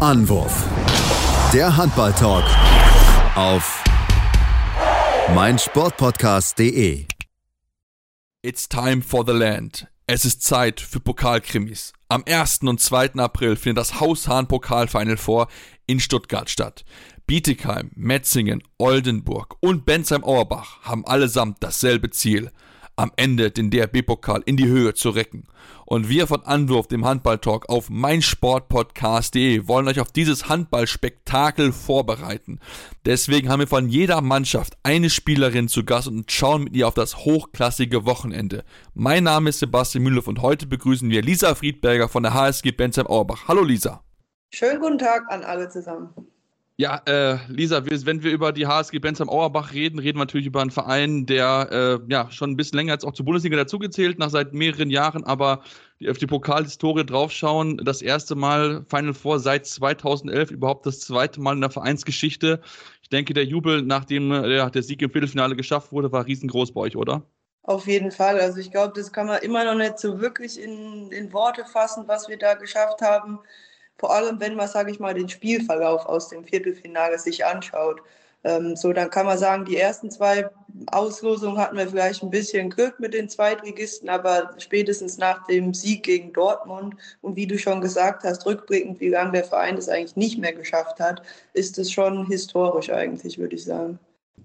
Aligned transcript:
Anwurf. 0.00 0.64
Der 1.52 1.76
Handball-Talk 1.76 2.44
auf 3.34 3.84
meinsportpodcast.de. 5.34 7.04
It's 8.40 8.66
time 8.66 9.02
for 9.02 9.26
the 9.26 9.34
land. 9.34 9.88
Es 10.06 10.24
ist 10.24 10.42
Zeit 10.42 10.80
für 10.80 11.00
Pokalkrimis. 11.00 11.92
Am 12.08 12.24
1. 12.26 12.60
und 12.62 12.80
2. 12.80 13.16
April 13.16 13.56
findet 13.56 13.76
das 13.76 14.00
Haushahn-Pokalfinal 14.00 15.18
vor 15.18 15.48
in 15.86 16.00
Stuttgart 16.00 16.48
statt. 16.48 16.86
Bietigheim, 17.26 17.90
Metzingen, 17.94 18.62
Oldenburg 18.78 19.56
und 19.60 19.84
Bensheim-Auerbach 19.84 20.80
haben 20.80 21.06
allesamt 21.06 21.58
dasselbe 21.60 22.08
Ziel– 22.08 22.50
am 23.00 23.12
Ende 23.16 23.50
den 23.50 23.70
DRB-Pokal 23.70 24.42
in 24.44 24.56
die 24.56 24.68
Höhe 24.68 24.94
zu 24.94 25.10
recken. 25.10 25.44
Und 25.86 26.08
wir 26.08 26.26
von 26.26 26.42
Anwurf, 26.44 26.86
dem 26.86 27.04
Handballtalk 27.04 27.68
auf 27.68 27.90
meinsportpodcast.de 27.90 29.66
wollen 29.66 29.88
euch 29.88 30.00
auf 30.00 30.12
dieses 30.12 30.48
Handballspektakel 30.48 31.72
vorbereiten. 31.72 32.60
Deswegen 33.04 33.48
haben 33.48 33.60
wir 33.60 33.66
von 33.66 33.88
jeder 33.88 34.20
Mannschaft 34.20 34.76
eine 34.82 35.10
Spielerin 35.10 35.68
zu 35.68 35.84
Gast 35.84 36.06
und 36.08 36.30
schauen 36.30 36.64
mit 36.64 36.76
ihr 36.76 36.86
auf 36.86 36.94
das 36.94 37.16
hochklassige 37.18 38.04
Wochenende. 38.06 38.64
Mein 38.94 39.24
Name 39.24 39.50
ist 39.50 39.58
Sebastian 39.58 40.04
Mühlhoff 40.04 40.28
und 40.28 40.42
heute 40.42 40.66
begrüßen 40.66 41.10
wir 41.10 41.22
Lisa 41.22 41.54
Friedberger 41.54 42.08
von 42.08 42.22
der 42.22 42.34
HSG 42.34 42.70
Bensheim-Auerbach. 42.70 43.48
Hallo 43.48 43.64
Lisa. 43.64 44.04
Schönen 44.52 44.80
guten 44.80 44.98
Tag 44.98 45.24
an 45.28 45.42
alle 45.42 45.68
zusammen. 45.68 46.10
Ja, 46.80 47.02
äh, 47.04 47.36
Lisa, 47.48 47.84
wenn 47.84 48.22
wir 48.22 48.32
über 48.32 48.52
die 48.52 48.66
HSG 48.66 49.00
Bensheim 49.00 49.28
Auerbach 49.28 49.74
reden, 49.74 49.98
reden 49.98 50.16
wir 50.16 50.24
natürlich 50.24 50.46
über 50.46 50.62
einen 50.62 50.70
Verein, 50.70 51.26
der 51.26 51.68
äh, 51.70 52.10
ja 52.10 52.30
schon 52.30 52.52
ein 52.52 52.56
bisschen 52.56 52.78
länger 52.78 52.94
jetzt 52.94 53.04
auch 53.04 53.12
zur 53.12 53.26
Bundesliga 53.26 53.54
dazugezählt, 53.54 54.18
nach 54.18 54.30
seit 54.30 54.54
mehreren 54.54 54.88
Jahren, 54.88 55.22
aber 55.24 55.62
die, 56.00 56.08
auf 56.08 56.16
die 56.16 56.26
Pokalhistorie 56.26 57.04
draufschauen, 57.04 57.76
das 57.84 58.00
erste 58.00 58.34
Mal 58.34 58.86
Final 58.88 59.12
Four 59.12 59.40
seit 59.40 59.66
2011, 59.66 60.52
überhaupt 60.52 60.86
das 60.86 61.00
zweite 61.00 61.38
Mal 61.42 61.52
in 61.52 61.60
der 61.60 61.68
Vereinsgeschichte. 61.68 62.62
Ich 63.02 63.10
denke, 63.10 63.34
der 63.34 63.44
Jubel, 63.44 63.82
nachdem 63.82 64.32
äh, 64.32 64.70
der 64.70 64.82
Sieg 64.82 65.02
im 65.02 65.10
Viertelfinale 65.10 65.56
geschafft 65.56 65.92
wurde, 65.92 66.10
war 66.12 66.24
riesengroß 66.24 66.72
bei 66.72 66.80
euch, 66.80 66.96
oder? 66.96 67.20
Auf 67.62 67.88
jeden 67.88 68.10
Fall. 68.10 68.40
Also 68.40 68.58
ich 68.58 68.70
glaube, 68.70 68.94
das 68.96 69.12
kann 69.12 69.26
man 69.26 69.42
immer 69.42 69.64
noch 69.64 69.74
nicht 69.74 69.98
so 69.98 70.18
wirklich 70.18 70.58
in, 70.58 71.12
in 71.12 71.30
Worte 71.34 71.66
fassen, 71.66 72.04
was 72.06 72.30
wir 72.30 72.38
da 72.38 72.54
geschafft 72.54 73.02
haben 73.02 73.38
vor 74.00 74.14
allem 74.14 74.40
wenn 74.40 74.56
man, 74.56 74.66
sage 74.66 74.90
ich 74.90 74.98
mal, 74.98 75.12
den 75.12 75.28
Spielverlauf 75.28 76.06
aus 76.06 76.28
dem 76.30 76.42
Viertelfinale 76.42 77.18
sich 77.18 77.44
anschaut. 77.44 78.00
Ähm, 78.44 78.74
so, 78.74 78.94
dann 78.94 79.10
kann 79.10 79.26
man 79.26 79.36
sagen, 79.36 79.66
die 79.66 79.76
ersten 79.76 80.10
zwei 80.10 80.48
Auslosungen 80.86 81.58
hatten 81.58 81.76
wir 81.76 81.86
vielleicht 81.86 82.22
ein 82.22 82.30
bisschen 82.30 82.70
Glück 82.70 82.98
mit 82.98 83.12
den 83.12 83.28
Zweitligisten, 83.28 84.08
aber 84.08 84.54
spätestens 84.56 85.18
nach 85.18 85.46
dem 85.46 85.74
Sieg 85.74 86.04
gegen 86.04 86.32
Dortmund 86.32 86.94
und 87.20 87.36
wie 87.36 87.46
du 87.46 87.58
schon 87.58 87.82
gesagt 87.82 88.24
hast, 88.24 88.46
rückblickend, 88.46 89.00
wie 89.00 89.10
lange 89.10 89.32
der 89.32 89.44
Verein 89.44 89.76
das 89.76 89.90
eigentlich 89.90 90.16
nicht 90.16 90.38
mehr 90.38 90.54
geschafft 90.54 90.98
hat, 90.98 91.20
ist 91.52 91.78
es 91.78 91.92
schon 91.92 92.26
historisch 92.26 92.90
eigentlich, 92.90 93.38
würde 93.38 93.56
ich 93.56 93.64
sagen. 93.64 93.98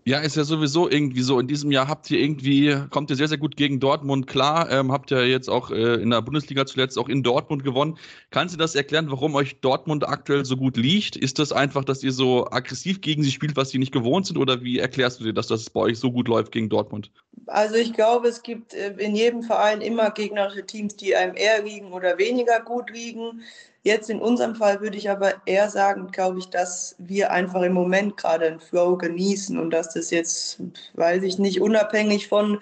Ja, 0.03 0.19
ist 0.19 0.35
ja 0.35 0.43
sowieso 0.43 0.89
irgendwie 0.89 1.21
so. 1.21 1.39
In 1.39 1.47
diesem 1.47 1.71
Jahr 1.71 1.87
habt 1.87 2.09
ihr 2.11 2.19
irgendwie, 2.19 2.75
kommt 2.89 3.09
ihr 3.09 3.15
sehr, 3.15 3.27
sehr 3.27 3.37
gut 3.37 3.55
gegen 3.55 3.79
Dortmund 3.79 4.27
klar. 4.27 4.69
Ähm, 4.71 4.91
habt 4.91 5.11
ihr 5.11 5.27
jetzt 5.27 5.49
auch 5.49 5.71
äh, 5.71 5.95
in 5.95 6.09
der 6.09 6.21
Bundesliga 6.21 6.65
zuletzt 6.65 6.97
auch 6.99 7.09
in 7.09 7.23
Dortmund 7.23 7.63
gewonnen. 7.63 7.97
Kannst 8.29 8.53
du 8.53 8.59
das 8.59 8.75
erklären, 8.75 9.09
warum 9.09 9.35
euch 9.35 9.59
Dortmund 9.61 10.07
aktuell 10.07 10.45
so 10.45 10.57
gut 10.57 10.77
liegt? 10.77 11.15
Ist 11.15 11.39
das 11.39 11.51
einfach, 11.51 11.83
dass 11.83 12.03
ihr 12.03 12.11
so 12.11 12.47
aggressiv 12.51 13.01
gegen 13.01 13.23
sie 13.23 13.31
spielt, 13.31 13.55
was 13.55 13.69
sie 13.69 13.79
nicht 13.79 13.91
gewohnt 13.91 14.27
sind? 14.27 14.37
Oder 14.37 14.61
wie 14.61 14.79
erklärst 14.79 15.19
du 15.19 15.23
dir, 15.23 15.33
dass 15.33 15.47
das 15.47 15.69
bei 15.69 15.81
euch 15.81 15.97
so 15.97 16.11
gut 16.11 16.27
läuft 16.27 16.51
gegen 16.51 16.69
Dortmund? 16.69 17.11
Also 17.47 17.75
ich 17.75 17.93
glaube, 17.93 18.27
es 18.27 18.43
gibt 18.43 18.73
äh, 18.73 18.93
in 18.97 19.15
jedem 19.15 19.43
Verein 19.43 19.81
immer 19.81 20.11
gegnerische 20.11 20.65
Teams, 20.65 20.95
die 20.95 21.15
einem 21.15 21.35
eher 21.35 21.63
liegen 21.63 21.93
oder 21.93 22.17
weniger 22.17 22.59
gut 22.61 22.89
liegen. 22.91 23.41
Jetzt 23.85 24.09
in 24.09 24.19
unserem 24.19 24.55
Fall 24.55 24.81
würde 24.81 24.97
ich 24.97 25.11
aber 25.11 25.33
eher 25.45 25.69
sagen, 25.69 26.07
glaube 26.11 26.39
ich, 26.39 26.49
dass 26.49 26.95
wir 26.97 27.29
einfach 27.29 27.61
im 27.61 27.73
Moment 27.73 28.17
gerade 28.17 28.47
einen 28.47 28.59
Flow 28.59 28.97
genießen 28.97 29.59
und 29.59 29.69
dass 29.69 29.93
das 29.93 30.09
jetzt, 30.09 30.59
weiß 30.95 31.21
ich 31.21 31.37
nicht, 31.37 31.61
unabhängig 31.61 32.27
von 32.27 32.59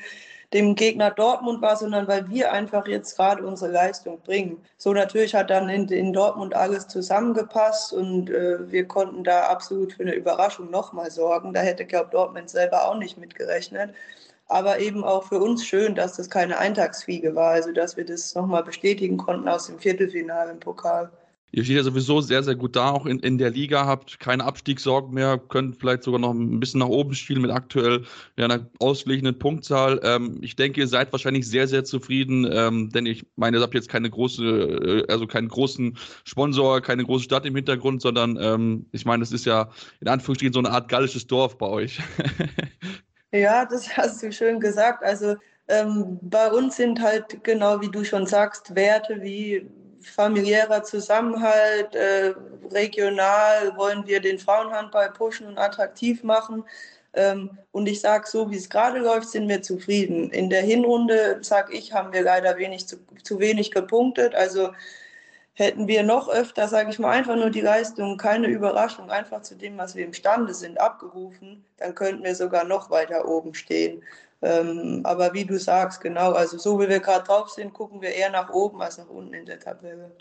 dem 0.52 0.76
Gegner 0.76 1.12
Dortmund 1.12 1.62
war, 1.62 1.78
sondern 1.78 2.10
weil 2.10 2.30
wir 2.30 2.52
einfach 2.52 2.88
jetzt 2.88 3.16
gerade 3.16 3.48
unsere 3.48 3.72
Leistung 3.72 4.20
bringen. 4.20 4.58
So 4.78 4.92
natürlich 4.92 5.34
hat 5.34 5.50
dann 5.50 5.70
in, 5.70 5.88
in 5.88 6.12
Dortmund 6.12 6.56
alles 6.56 6.90
zusammengepasst 6.90 7.94
und 7.94 8.30
äh, 8.30 8.70
wir 8.70 8.86
konnten 8.86 9.24
da 9.24 9.48
absolut 9.48 9.94
für 9.94 10.04
eine 10.04 10.16
Überraschung 10.16 10.72
nochmal 10.72 11.10
sorgen. 11.10 11.54
Da 11.54 11.62
hätte, 11.62 11.86
glaube 11.86 12.10
Dortmund 12.12 12.50
selber 12.50 12.86
auch 12.86 12.98
nicht 12.98 13.18
mitgerechnet 13.18 13.94
aber 14.48 14.80
eben 14.80 15.04
auch 15.04 15.24
für 15.24 15.40
uns 15.40 15.66
schön, 15.66 15.96
dass 15.96 16.18
das 16.18 16.30
keine 16.30 16.58
Eintagsfliege 16.58 17.36
war, 17.36 17.52
also 17.52 17.72
dass 17.72 17.98
wir 17.98 18.06
das 18.06 18.36
nochmal 18.36 18.64
bestätigen 18.64 19.18
konnten 19.18 19.48
aus 19.48 19.68
dem 19.68 19.80
Viertelfinale 19.80 20.52
im 20.52 20.60
Pokal. 20.60 21.12
Ihr 21.56 21.64
steht 21.64 21.78
ja 21.78 21.84
sowieso 21.84 22.20
sehr, 22.20 22.42
sehr 22.42 22.56
gut 22.56 22.76
da, 22.76 22.90
auch 22.90 23.06
in, 23.06 23.20
in 23.20 23.38
der 23.38 23.52
Liga, 23.52 23.86
habt 23.86 24.20
keine 24.20 24.44
Abstiegssorgen 24.44 25.14
mehr, 25.14 25.38
könnt 25.38 25.76
vielleicht 25.76 26.02
sogar 26.02 26.20
noch 26.20 26.34
ein 26.34 26.60
bisschen 26.60 26.80
nach 26.80 26.88
oben 26.88 27.14
spielen 27.14 27.44
mit 27.44 27.52
aktuell 27.52 28.06
ja, 28.38 28.46
einer 28.46 28.68
ausgeglichenen 28.80 29.38
Punktzahl. 29.38 30.00
Ähm, 30.04 30.40
ich 30.42 30.56
denke, 30.56 30.82
ihr 30.82 30.88
seid 30.88 31.12
wahrscheinlich 31.12 31.48
sehr, 31.48 31.68
sehr 31.68 31.84
zufrieden, 31.84 32.50
ähm, 32.52 32.90
denn 32.90 33.06
ich 33.06 33.28
meine, 33.36 33.58
ihr 33.58 33.62
habt 33.62 33.76
jetzt 33.76 33.88
keine 33.88 34.10
große, 34.10 34.44
äh, 34.44 35.12
also 35.12 35.28
keinen 35.28 35.48
großen 35.48 35.96
Sponsor, 36.24 36.82
keine 36.82 37.06
große 37.06 37.26
Stadt 37.26 37.46
im 37.46 37.56
Hintergrund, 37.56 38.02
sondern 38.02 38.36
ähm, 38.42 38.88
ich 38.92 39.06
meine, 39.06 39.22
es 39.22 39.32
ist 39.32 39.46
ja 39.46 39.70
in 40.02 40.08
Anführungsstrichen 40.08 40.54
so 40.54 40.60
eine 40.60 40.72
Art 40.72 40.90
gallisches 40.90 41.28
Dorf 41.28 41.60
bei 41.60 41.68
euch. 41.68 42.02
Ja, 43.36 43.66
das 43.66 43.98
hast 43.98 44.22
du 44.22 44.32
schön 44.32 44.60
gesagt. 44.60 45.04
Also 45.04 45.36
ähm, 45.68 46.20
bei 46.22 46.52
uns 46.52 46.76
sind 46.76 47.02
halt 47.02 47.44
genau 47.44 47.82
wie 47.82 47.90
du 47.90 48.04
schon 48.04 48.28
sagst, 48.28 48.76
Werte 48.76 49.24
wie 49.24 49.68
familiärer 50.04 50.84
Zusammenhalt, 50.84 51.96
äh, 51.96 52.34
regional 52.72 53.76
wollen 53.76 54.06
wir 54.08 54.20
den 54.20 54.40
Frauenhandball 54.40 55.12
pushen 55.12 55.48
und 55.48 55.58
attraktiv 55.58 56.24
machen. 56.24 56.64
Ähm, 57.14 57.58
und 57.72 57.88
ich 57.88 58.02
sage, 58.02 58.28
so 58.28 58.50
wie 58.50 58.58
es 58.58 58.70
gerade 58.70 59.00
läuft, 59.00 59.30
sind 59.30 59.48
wir 59.48 59.62
zufrieden. 59.62 60.32
In 60.32 60.50
der 60.50 60.64
Hinrunde, 60.64 61.40
sage 61.42 61.74
ich, 61.74 61.94
haben 61.94 62.12
wir 62.12 62.24
leider 62.24 62.58
wenig 62.58 62.88
zu, 62.88 62.98
zu 63.24 63.40
wenig 63.40 63.72
gepunktet. 63.72 64.34
Also 64.36 64.72
hätten 65.54 65.88
wir 65.88 66.04
noch 66.04 66.30
öfter, 66.30 66.68
sage 66.68 66.90
ich 66.90 67.00
mal, 67.00 67.12
einfach 67.12 67.36
nur 67.36 67.52
die 67.52 67.62
Leistung, 67.62 68.18
keine 68.18 68.48
Überraschung, 68.48 69.12
einfach 69.12 69.44
zu 69.44 69.56
dem, 69.56 69.78
was 69.78 69.96
wir 69.96 70.06
imstande 70.06 70.54
sind, 70.54 70.80
abgerufen, 70.80 71.64
dann 71.78 71.94
könnten 71.94 72.24
wir 72.24 72.36
sogar 72.36 72.64
noch 72.64 72.90
weiter 72.90 73.28
oben 73.28 73.54
stehen. 73.54 74.02
Ähm, 74.44 75.02
aber 75.06 75.34
wie 75.34 75.46
du 75.46 75.58
sagst, 75.58 76.02
genau, 76.02 76.34
also 76.34 76.58
so 76.58 76.80
wie 76.80 76.90
wir 76.90 77.00
gerade 77.00 77.26
drauf 77.26 77.50
sind, 77.50 77.74
gucken 77.74 78.02
wir 78.02 78.10
eher 78.10 78.30
nach 78.30 78.50
oben 78.50 78.82
als 78.82 78.98
nach 78.98 79.08
unten 79.08 79.34
in 79.34 79.46
der 79.46 79.60
Tabelle. 79.60 80.12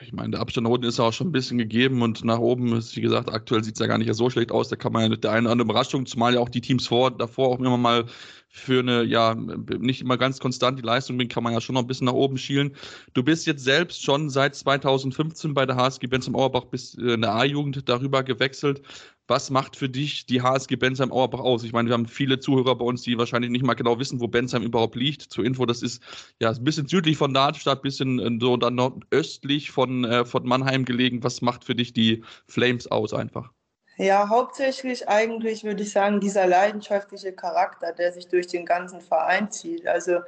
Ich 0.00 0.12
meine, 0.12 0.30
der 0.30 0.40
Abstand 0.40 0.64
nach 0.64 0.72
unten 0.72 0.86
ist 0.86 0.98
ja 0.98 1.04
auch 1.04 1.12
schon 1.12 1.28
ein 1.28 1.32
bisschen 1.32 1.58
gegeben 1.58 2.02
und 2.02 2.24
nach 2.24 2.38
oben 2.38 2.76
ist, 2.76 2.96
wie 2.96 3.00
gesagt, 3.00 3.32
aktuell 3.32 3.64
sieht 3.64 3.74
es 3.74 3.80
ja 3.80 3.86
gar 3.86 3.98
nicht 3.98 4.12
so 4.14 4.30
schlecht 4.30 4.52
aus. 4.52 4.68
Da 4.68 4.76
kann 4.76 4.92
man 4.92 5.02
ja 5.02 5.08
mit 5.08 5.24
der 5.24 5.32
einen 5.32 5.46
oder 5.46 5.52
anderen 5.52 5.70
Überraschung, 5.70 6.06
zumal 6.06 6.34
ja 6.34 6.40
auch 6.40 6.48
die 6.48 6.60
Teams 6.60 6.86
vor, 6.86 7.10
davor 7.10 7.48
auch 7.48 7.58
immer 7.58 7.76
mal 7.76 8.06
für 8.50 8.80
eine, 8.80 9.04
ja, 9.04 9.34
nicht 9.34 10.00
immer 10.00 10.16
ganz 10.16 10.40
konstant 10.40 10.78
die 10.78 10.82
Leistung 10.82 11.16
bringen, 11.16 11.28
kann 11.28 11.42
man 11.42 11.52
ja 11.52 11.60
schon 11.60 11.74
noch 11.74 11.82
ein 11.82 11.86
bisschen 11.86 12.06
nach 12.06 12.14
oben 12.14 12.38
schielen. 12.38 12.74
Du 13.14 13.22
bist 13.22 13.46
jetzt 13.46 13.62
selbst 13.62 14.02
schon 14.02 14.30
seit 14.30 14.54
2015 14.54 15.54
bei 15.54 15.66
der 15.66 15.76
HSG 15.76 16.06
Bensheim 16.06 16.34
Auerbach 16.34 16.64
bis 16.64 16.94
äh, 16.96 17.12
in 17.12 17.20
der 17.20 17.34
A-Jugend 17.34 17.88
darüber 17.88 18.22
gewechselt. 18.22 18.82
Was 19.26 19.50
macht 19.50 19.76
für 19.76 19.90
dich 19.90 20.24
die 20.24 20.40
HSG 20.40 20.76
Bensheim 20.76 21.12
Auerbach 21.12 21.40
aus? 21.40 21.62
Ich 21.62 21.72
meine, 21.72 21.88
wir 21.90 21.94
haben 21.94 22.06
viele 22.06 22.40
Zuhörer 22.40 22.76
bei 22.76 22.84
uns, 22.84 23.02
die 23.02 23.18
wahrscheinlich 23.18 23.50
nicht 23.50 23.64
mal 23.64 23.74
genau 23.74 23.98
wissen, 23.98 24.20
wo 24.20 24.28
Bensheim 24.28 24.62
überhaupt 24.62 24.96
liegt. 24.96 25.22
Zur 25.22 25.44
Info, 25.44 25.66
das 25.66 25.82
ist 25.82 26.02
ja 26.40 26.50
ein 26.50 26.64
bisschen 26.64 26.88
südlich 26.88 27.18
von 27.18 27.34
Darmstadt, 27.34 27.80
ein 27.80 27.82
bisschen 27.82 28.18
äh, 28.18 28.38
so 28.40 28.56
dann 28.56 28.76
nordöstlich 28.76 29.70
von, 29.70 30.04
äh, 30.04 30.24
von 30.24 30.46
Mannheim 30.46 30.86
gelegen. 30.86 31.22
Was 31.22 31.42
macht 31.42 31.64
für 31.64 31.74
dich 31.74 31.92
die 31.92 32.24
Flames 32.46 32.86
aus 32.86 33.12
einfach? 33.12 33.52
Ja, 33.98 34.28
hauptsächlich 34.28 35.08
eigentlich 35.08 35.64
würde 35.64 35.82
ich 35.82 35.90
sagen, 35.90 36.20
dieser 36.20 36.46
leidenschaftliche 36.46 37.32
Charakter, 37.32 37.92
der 37.92 38.12
sich 38.12 38.28
durch 38.28 38.46
den 38.46 38.64
ganzen 38.64 39.00
Verein 39.00 39.50
zieht. 39.50 39.88
Also 39.88 40.20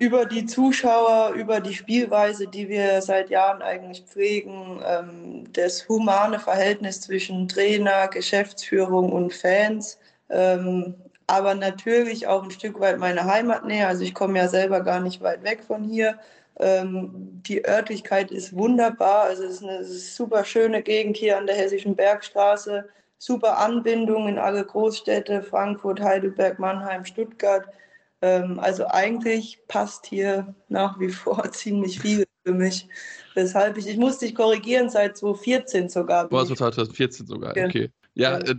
über 0.00 0.26
die 0.26 0.46
Zuschauer, 0.46 1.34
über 1.34 1.60
die 1.60 1.74
Spielweise, 1.74 2.48
die 2.48 2.68
wir 2.68 3.00
seit 3.02 3.30
Jahren 3.30 3.62
eigentlich 3.62 4.02
pflegen, 4.04 4.82
ähm, 4.84 5.52
das 5.52 5.88
humane 5.88 6.40
Verhältnis 6.40 7.00
zwischen 7.00 7.48
Trainer, 7.48 8.08
Geschäftsführung 8.08 9.12
und 9.12 9.32
Fans, 9.32 9.98
ähm, 10.30 10.96
aber 11.28 11.54
natürlich 11.54 12.26
auch 12.26 12.42
ein 12.42 12.50
Stück 12.50 12.80
weit 12.80 12.98
meine 12.98 13.24
Heimatnähe. 13.24 13.86
Also 13.86 14.02
ich 14.02 14.14
komme 14.14 14.38
ja 14.38 14.48
selber 14.48 14.80
gar 14.82 15.00
nicht 15.00 15.22
weit 15.22 15.44
weg 15.44 15.62
von 15.66 15.84
hier. 15.84 16.18
Ähm, 16.60 17.10
die 17.46 17.66
Örtlichkeit 17.66 18.30
ist 18.30 18.54
wunderbar. 18.54 19.24
Also 19.24 19.44
es 19.44 19.54
ist 19.54 19.64
eine 19.64 19.84
super 19.84 20.44
schöne 20.44 20.82
Gegend 20.82 21.16
hier 21.16 21.38
an 21.38 21.46
der 21.46 21.56
Hessischen 21.56 21.96
Bergstraße. 21.96 22.88
Super 23.18 23.58
Anbindung 23.58 24.28
in 24.28 24.38
alle 24.38 24.64
Großstädte, 24.64 25.42
Frankfurt, 25.42 26.00
Heidelberg, 26.00 26.58
Mannheim, 26.58 27.04
Stuttgart. 27.04 27.66
Ähm, 28.22 28.58
also 28.60 28.86
eigentlich 28.86 29.58
passt 29.68 30.06
hier 30.06 30.54
nach 30.68 30.98
wie 31.00 31.10
vor 31.10 31.50
ziemlich 31.52 32.00
viel 32.00 32.24
für 32.44 32.52
mich. 32.52 32.88
Weshalb 33.34 33.76
ich, 33.76 33.88
ich 33.88 33.96
musste 33.96 34.26
dich 34.26 34.34
korrigieren, 34.34 34.88
seit 34.88 35.16
2014 35.16 35.88
sogar. 35.88 36.28
Du 36.28 36.38
hast 36.38 36.54
2014 36.54 37.26
sogar, 37.26 37.50
okay. 37.50 37.90
Ja, 38.14 38.38
äh, 38.38 38.54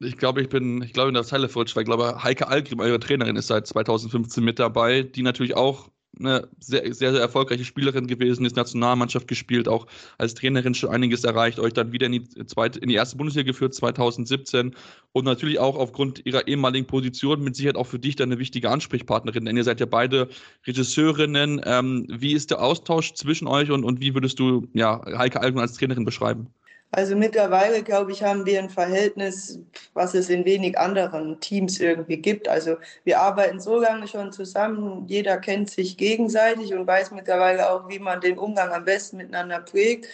ich 0.00 0.16
glaube, 0.16 0.40
ich 0.40 0.48
bin, 0.48 0.80
ich 0.82 0.94
glaube 0.94 1.08
in 1.08 1.14
der 1.14 1.24
Zeile 1.24 1.48
futsch, 1.48 1.76
weil 1.76 1.82
ich 1.82 1.86
glaube, 1.86 2.24
Heike 2.24 2.48
Algrim, 2.48 2.80
eure 2.80 2.98
Trainerin, 2.98 3.36
ist 3.36 3.48
seit 3.48 3.66
2015 3.66 4.42
mit 4.42 4.58
dabei, 4.58 5.02
die 5.02 5.22
natürlich 5.22 5.54
auch 5.56 5.90
eine 6.18 6.48
sehr, 6.60 6.94
sehr, 6.94 7.12
sehr 7.12 7.20
erfolgreiche 7.20 7.64
Spielerin 7.64 8.06
gewesen, 8.06 8.44
ist 8.44 8.56
Nationalmannschaft 8.56 9.28
gespielt, 9.28 9.68
auch 9.68 9.86
als 10.18 10.34
Trainerin 10.34 10.74
schon 10.74 10.90
einiges 10.90 11.24
erreicht, 11.24 11.58
euch 11.58 11.72
dann 11.72 11.92
wieder 11.92 12.06
in 12.06 12.12
die, 12.12 12.24
zweite, 12.46 12.78
in 12.78 12.88
die 12.88 12.94
erste 12.94 13.16
Bundesliga 13.16 13.46
geführt 13.46 13.74
2017 13.74 14.74
und 15.12 15.24
natürlich 15.24 15.58
auch 15.58 15.76
aufgrund 15.76 16.24
ihrer 16.26 16.46
ehemaligen 16.46 16.86
Position 16.86 17.42
mit 17.42 17.56
Sicherheit 17.56 17.76
auch 17.76 17.86
für 17.86 17.98
dich 17.98 18.16
dann 18.16 18.30
eine 18.30 18.38
wichtige 18.38 18.70
Ansprechpartnerin, 18.70 19.44
denn 19.44 19.56
ihr 19.56 19.64
seid 19.64 19.80
ja 19.80 19.86
beide 19.86 20.28
Regisseurinnen. 20.66 21.60
Ähm, 21.64 22.06
wie 22.08 22.32
ist 22.32 22.50
der 22.50 22.62
Austausch 22.62 23.14
zwischen 23.14 23.46
euch 23.46 23.70
und, 23.70 23.84
und 23.84 24.00
wie 24.00 24.14
würdest 24.14 24.38
du 24.38 24.68
ja, 24.72 25.04
Heike 25.18 25.40
Algen 25.40 25.58
als 25.58 25.74
Trainerin 25.74 26.04
beschreiben? 26.04 26.48
Also 26.96 27.16
mittlerweile, 27.16 27.82
glaube 27.82 28.12
ich, 28.12 28.22
haben 28.22 28.46
wir 28.46 28.60
ein 28.60 28.70
Verhältnis, 28.70 29.58
was 29.94 30.14
es 30.14 30.30
in 30.30 30.44
wenig 30.44 30.78
anderen 30.78 31.40
Teams 31.40 31.80
irgendwie 31.80 32.18
gibt. 32.18 32.46
Also 32.46 32.76
wir 33.02 33.18
arbeiten 33.20 33.58
so 33.58 33.80
lange 33.80 34.06
schon 34.06 34.30
zusammen, 34.30 35.04
jeder 35.08 35.38
kennt 35.38 35.70
sich 35.70 35.96
gegenseitig 35.96 36.72
und 36.72 36.86
weiß 36.86 37.10
mittlerweile 37.10 37.68
auch, 37.68 37.88
wie 37.88 37.98
man 37.98 38.20
den 38.20 38.38
Umgang 38.38 38.70
am 38.72 38.84
besten 38.84 39.16
miteinander 39.16 39.60
pflegt. 39.62 40.06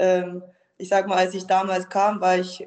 Ähm, 0.00 0.42
ich 0.76 0.88
sage 0.88 1.08
mal, 1.08 1.18
als 1.18 1.34
ich 1.34 1.46
damals 1.46 1.88
kam, 1.88 2.20
war 2.20 2.36
ich 2.36 2.66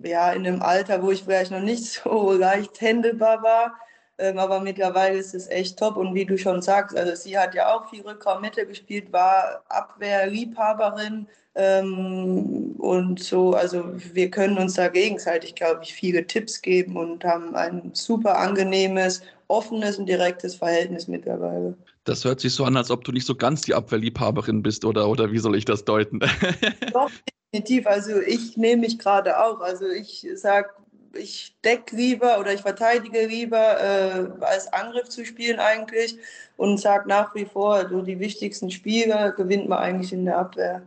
ja 0.00 0.30
in 0.32 0.46
einem 0.46 0.62
Alter, 0.62 1.02
wo 1.02 1.10
ich 1.10 1.24
vielleicht 1.24 1.50
noch 1.50 1.60
nicht 1.60 1.84
so 2.04 2.32
leicht 2.32 2.80
händelbar 2.80 3.42
war. 3.42 3.74
Ähm, 4.18 4.38
aber 4.38 4.60
mittlerweile 4.60 5.16
ist 5.16 5.34
es 5.34 5.48
echt 5.48 5.78
top. 5.78 5.96
Und 5.96 6.14
wie 6.14 6.24
du 6.24 6.36
schon 6.36 6.60
sagst, 6.60 6.96
also 6.96 7.14
sie 7.14 7.38
hat 7.38 7.54
ja 7.54 7.74
auch 7.74 7.88
viel 7.88 8.02
Rückraummitte 8.02 8.66
gespielt, 8.66 9.12
war 9.12 9.62
Abwehrliebhaberin, 9.68 11.28
ähm, 11.58 12.76
und 12.78 13.20
so, 13.20 13.50
also 13.50 13.84
wir 14.14 14.30
können 14.30 14.58
uns 14.58 14.74
da 14.74 14.86
gegenseitig, 14.86 15.56
glaube 15.56 15.80
ich, 15.82 15.92
viele 15.92 16.24
Tipps 16.24 16.62
geben 16.62 16.96
und 16.96 17.24
haben 17.24 17.56
ein 17.56 17.90
super 17.94 18.38
angenehmes, 18.38 19.22
offenes 19.48 19.98
und 19.98 20.06
direktes 20.06 20.54
Verhältnis 20.54 21.08
mittlerweile. 21.08 21.76
Das 22.04 22.24
hört 22.24 22.38
sich 22.38 22.54
so 22.54 22.64
an, 22.64 22.76
als 22.76 22.92
ob 22.92 23.02
du 23.02 23.10
nicht 23.10 23.26
so 23.26 23.34
ganz 23.34 23.62
die 23.62 23.74
Abwehrliebhaberin 23.74 24.62
bist, 24.62 24.84
oder, 24.84 25.08
oder 25.08 25.32
wie 25.32 25.38
soll 25.38 25.56
ich 25.56 25.64
das 25.64 25.84
deuten? 25.84 26.20
Doch, 26.92 27.10
definitiv. 27.52 27.88
Also 27.88 28.20
ich 28.20 28.56
nehme 28.56 28.82
mich 28.82 28.96
gerade 29.00 29.44
auch. 29.44 29.60
Also 29.60 29.86
ich 29.88 30.28
sage, 30.36 30.68
ich 31.14 31.56
decke 31.64 31.96
lieber 31.96 32.38
oder 32.38 32.52
ich 32.52 32.62
verteidige 32.62 33.26
lieber, 33.26 33.80
äh, 33.80 34.44
als 34.44 34.72
Angriff 34.72 35.08
zu 35.08 35.24
spielen 35.24 35.58
eigentlich 35.60 36.18
und 36.56 36.78
sage 36.78 37.08
nach 37.08 37.34
wie 37.34 37.46
vor, 37.46 37.88
so 37.88 38.02
die 38.02 38.20
wichtigsten 38.20 38.70
Spiele 38.70 39.34
gewinnt 39.36 39.68
man 39.68 39.78
eigentlich 39.78 40.12
in 40.12 40.24
der 40.24 40.38
Abwehr. 40.38 40.82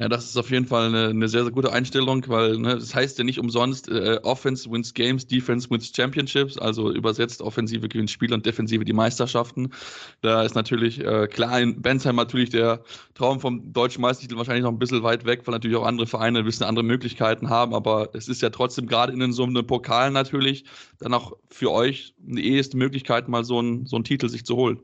Ja, 0.00 0.08
das 0.08 0.24
ist 0.24 0.36
auf 0.36 0.50
jeden 0.50 0.66
Fall 0.66 0.88
eine, 0.88 1.10
eine 1.10 1.28
sehr, 1.28 1.44
sehr 1.44 1.52
gute 1.52 1.72
Einstellung, 1.72 2.24
weil 2.26 2.58
ne, 2.58 2.74
das 2.74 2.92
heißt 2.96 3.16
ja 3.16 3.22
nicht 3.22 3.38
umsonst, 3.38 3.88
äh, 3.88 4.18
Offense 4.24 4.68
wins 4.68 4.92
Games, 4.92 5.24
Defense 5.24 5.70
wins 5.70 5.92
Championships, 5.94 6.58
also 6.58 6.90
übersetzt 6.90 7.40
Offensive 7.40 7.88
gewinnt 7.88 8.10
Spiele 8.10 8.34
und 8.34 8.44
Defensive 8.44 8.84
die 8.84 8.92
Meisterschaften. 8.92 9.72
Da 10.20 10.42
ist 10.42 10.56
natürlich 10.56 10.98
äh, 10.98 11.28
klar 11.28 11.60
in 11.60 11.80
Bensheim 11.80 12.16
natürlich 12.16 12.50
der 12.50 12.82
Traum 13.14 13.38
vom 13.38 13.72
deutschen 13.72 14.02
Meistertitel 14.02 14.36
wahrscheinlich 14.36 14.64
noch 14.64 14.72
ein 14.72 14.80
bisschen 14.80 15.04
weit 15.04 15.26
weg, 15.26 15.42
weil 15.44 15.52
natürlich 15.52 15.76
auch 15.76 15.86
andere 15.86 16.08
Vereine 16.08 16.40
ein 16.40 16.44
bisschen 16.44 16.66
andere 16.66 16.84
Möglichkeiten 16.84 17.48
haben, 17.48 17.72
aber 17.72 18.10
es 18.14 18.26
ist 18.26 18.42
ja 18.42 18.50
trotzdem 18.50 18.88
gerade 18.88 19.12
in 19.12 19.32
so 19.32 19.44
einem 19.44 19.64
Pokal 19.64 20.10
natürlich 20.10 20.64
dann 20.98 21.14
auch 21.14 21.34
für 21.50 21.70
euch 21.70 22.16
eine 22.28 22.40
eheste 22.40 22.76
Möglichkeit, 22.76 23.28
mal 23.28 23.44
so 23.44 23.60
einen, 23.60 23.86
so 23.86 23.94
einen 23.94 24.04
Titel 24.04 24.28
sich 24.28 24.44
zu 24.44 24.56
holen. 24.56 24.80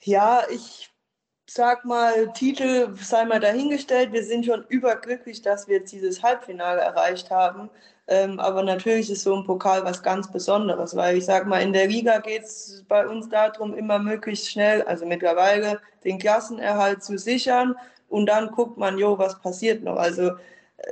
Ja, 0.00 0.42
ich 0.50 0.87
sag 1.50 1.84
mal, 1.84 2.32
Titel 2.34 2.94
sei 3.00 3.24
mal 3.24 3.40
dahingestellt. 3.40 4.12
Wir 4.12 4.22
sind 4.24 4.46
schon 4.46 4.64
überglücklich, 4.68 5.42
dass 5.42 5.66
wir 5.66 5.78
jetzt 5.78 5.92
dieses 5.92 6.22
Halbfinale 6.22 6.80
erreicht 6.80 7.30
haben. 7.30 7.70
Ähm, 8.06 8.40
aber 8.40 8.62
natürlich 8.62 9.10
ist 9.10 9.22
so 9.22 9.34
ein 9.36 9.44
Pokal 9.44 9.84
was 9.84 10.02
ganz 10.02 10.30
Besonderes, 10.30 10.96
weil 10.96 11.18
ich 11.18 11.24
sag 11.26 11.46
mal, 11.46 11.62
in 11.62 11.72
der 11.72 11.86
Liga 11.88 12.18
geht 12.20 12.44
es 12.44 12.84
bei 12.88 13.06
uns 13.06 13.28
darum, 13.28 13.74
immer 13.74 13.98
möglichst 13.98 14.50
schnell, 14.50 14.82
also 14.82 15.06
mittlerweile 15.06 15.80
den 16.04 16.18
Klassenerhalt 16.18 17.02
zu 17.02 17.18
sichern 17.18 17.76
und 18.08 18.26
dann 18.26 18.50
guckt 18.50 18.78
man, 18.78 18.98
jo, 18.98 19.18
was 19.18 19.40
passiert 19.40 19.82
noch. 19.84 19.96
Also 19.96 20.32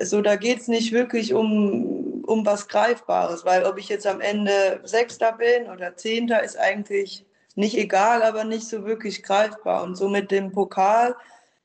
so, 0.00 0.20
da 0.22 0.36
geht 0.36 0.60
es 0.60 0.68
nicht 0.68 0.92
wirklich 0.92 1.32
um, 1.34 2.22
um 2.26 2.44
was 2.46 2.68
Greifbares, 2.68 3.44
weil 3.44 3.64
ob 3.64 3.78
ich 3.78 3.88
jetzt 3.88 4.06
am 4.06 4.20
Ende 4.20 4.80
Sechster 4.84 5.32
bin 5.32 5.70
oder 5.70 5.96
Zehnter, 5.96 6.42
ist 6.42 6.58
eigentlich 6.58 7.25
nicht 7.56 7.76
egal, 7.76 8.22
aber 8.22 8.44
nicht 8.44 8.68
so 8.68 8.84
wirklich 8.84 9.22
greifbar. 9.22 9.82
Und 9.82 9.96
so 9.96 10.08
mit 10.08 10.30
dem 10.30 10.52
Pokal 10.52 11.16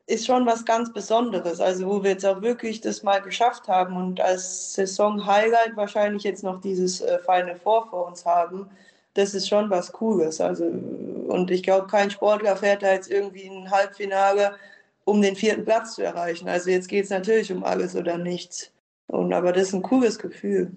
ist 0.07 0.25
schon 0.25 0.45
was 0.45 0.65
ganz 0.65 0.91
Besonderes. 0.91 1.61
Also 1.61 1.87
wo 1.87 2.03
wir 2.03 2.11
jetzt 2.11 2.25
auch 2.25 2.41
wirklich 2.41 2.81
das 2.81 3.03
mal 3.03 3.21
geschafft 3.21 3.67
haben 3.67 3.95
und 3.95 4.19
als 4.19 4.73
Saison-Highlight 4.73 5.75
wahrscheinlich 5.75 6.23
jetzt 6.23 6.43
noch 6.43 6.59
dieses 6.61 7.01
äh, 7.01 7.19
Four 7.63 7.87
vor 7.89 8.07
uns 8.07 8.25
haben, 8.25 8.69
das 9.13 9.33
ist 9.33 9.47
schon 9.47 9.69
was 9.69 9.91
Cooles. 9.91 10.39
Also, 10.41 10.65
und 10.65 11.51
ich 11.51 11.63
glaube, 11.63 11.87
kein 11.87 12.09
Sportler 12.09 12.55
fährt 12.55 12.83
da 12.83 12.93
jetzt 12.93 13.11
irgendwie 13.11 13.47
ein 13.47 13.69
Halbfinale, 13.69 14.55
um 15.05 15.21
den 15.21 15.35
vierten 15.35 15.65
Platz 15.65 15.95
zu 15.95 16.03
erreichen. 16.03 16.47
Also 16.47 16.69
jetzt 16.69 16.87
geht 16.87 17.05
es 17.05 17.09
natürlich 17.09 17.51
um 17.51 17.63
alles 17.63 17.95
oder 17.95 18.17
nichts. 18.17 18.71
Und, 19.07 19.33
aber 19.33 19.51
das 19.51 19.69
ist 19.69 19.73
ein 19.73 19.81
cooles 19.81 20.19
Gefühl. 20.19 20.71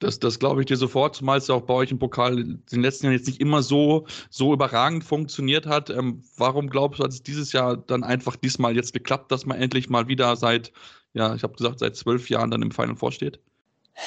Das, 0.00 0.20
das 0.20 0.38
glaube 0.38 0.60
ich 0.60 0.66
dir 0.66 0.76
sofort, 0.76 1.16
zumal 1.16 1.38
es 1.38 1.48
ja 1.48 1.56
auch 1.56 1.62
bei 1.62 1.74
euch 1.74 1.90
im 1.90 1.98
Pokal 1.98 2.38
in 2.38 2.62
den 2.70 2.82
letzten 2.82 3.06
Jahren 3.06 3.16
jetzt 3.16 3.26
nicht 3.26 3.40
immer 3.40 3.62
so, 3.62 4.06
so 4.30 4.52
überragend 4.52 5.02
funktioniert 5.02 5.66
hat. 5.66 5.90
Ähm, 5.90 6.22
warum 6.36 6.70
glaubst 6.70 7.00
du, 7.00 7.04
hat 7.04 7.10
es 7.10 7.22
dieses 7.22 7.52
Jahr 7.52 7.76
dann 7.76 8.04
einfach 8.04 8.36
diesmal 8.36 8.76
jetzt 8.76 8.92
geklappt, 8.92 9.32
dass 9.32 9.44
man 9.44 9.60
endlich 9.60 9.90
mal 9.90 10.06
wieder 10.06 10.36
seit, 10.36 10.72
ja, 11.14 11.34
ich 11.34 11.42
habe 11.42 11.54
gesagt, 11.54 11.80
seit 11.80 11.96
zwölf 11.96 12.30
Jahren 12.30 12.50
dann 12.50 12.62
im 12.62 12.70
Final 12.70 12.96
vorsteht? 12.96 13.40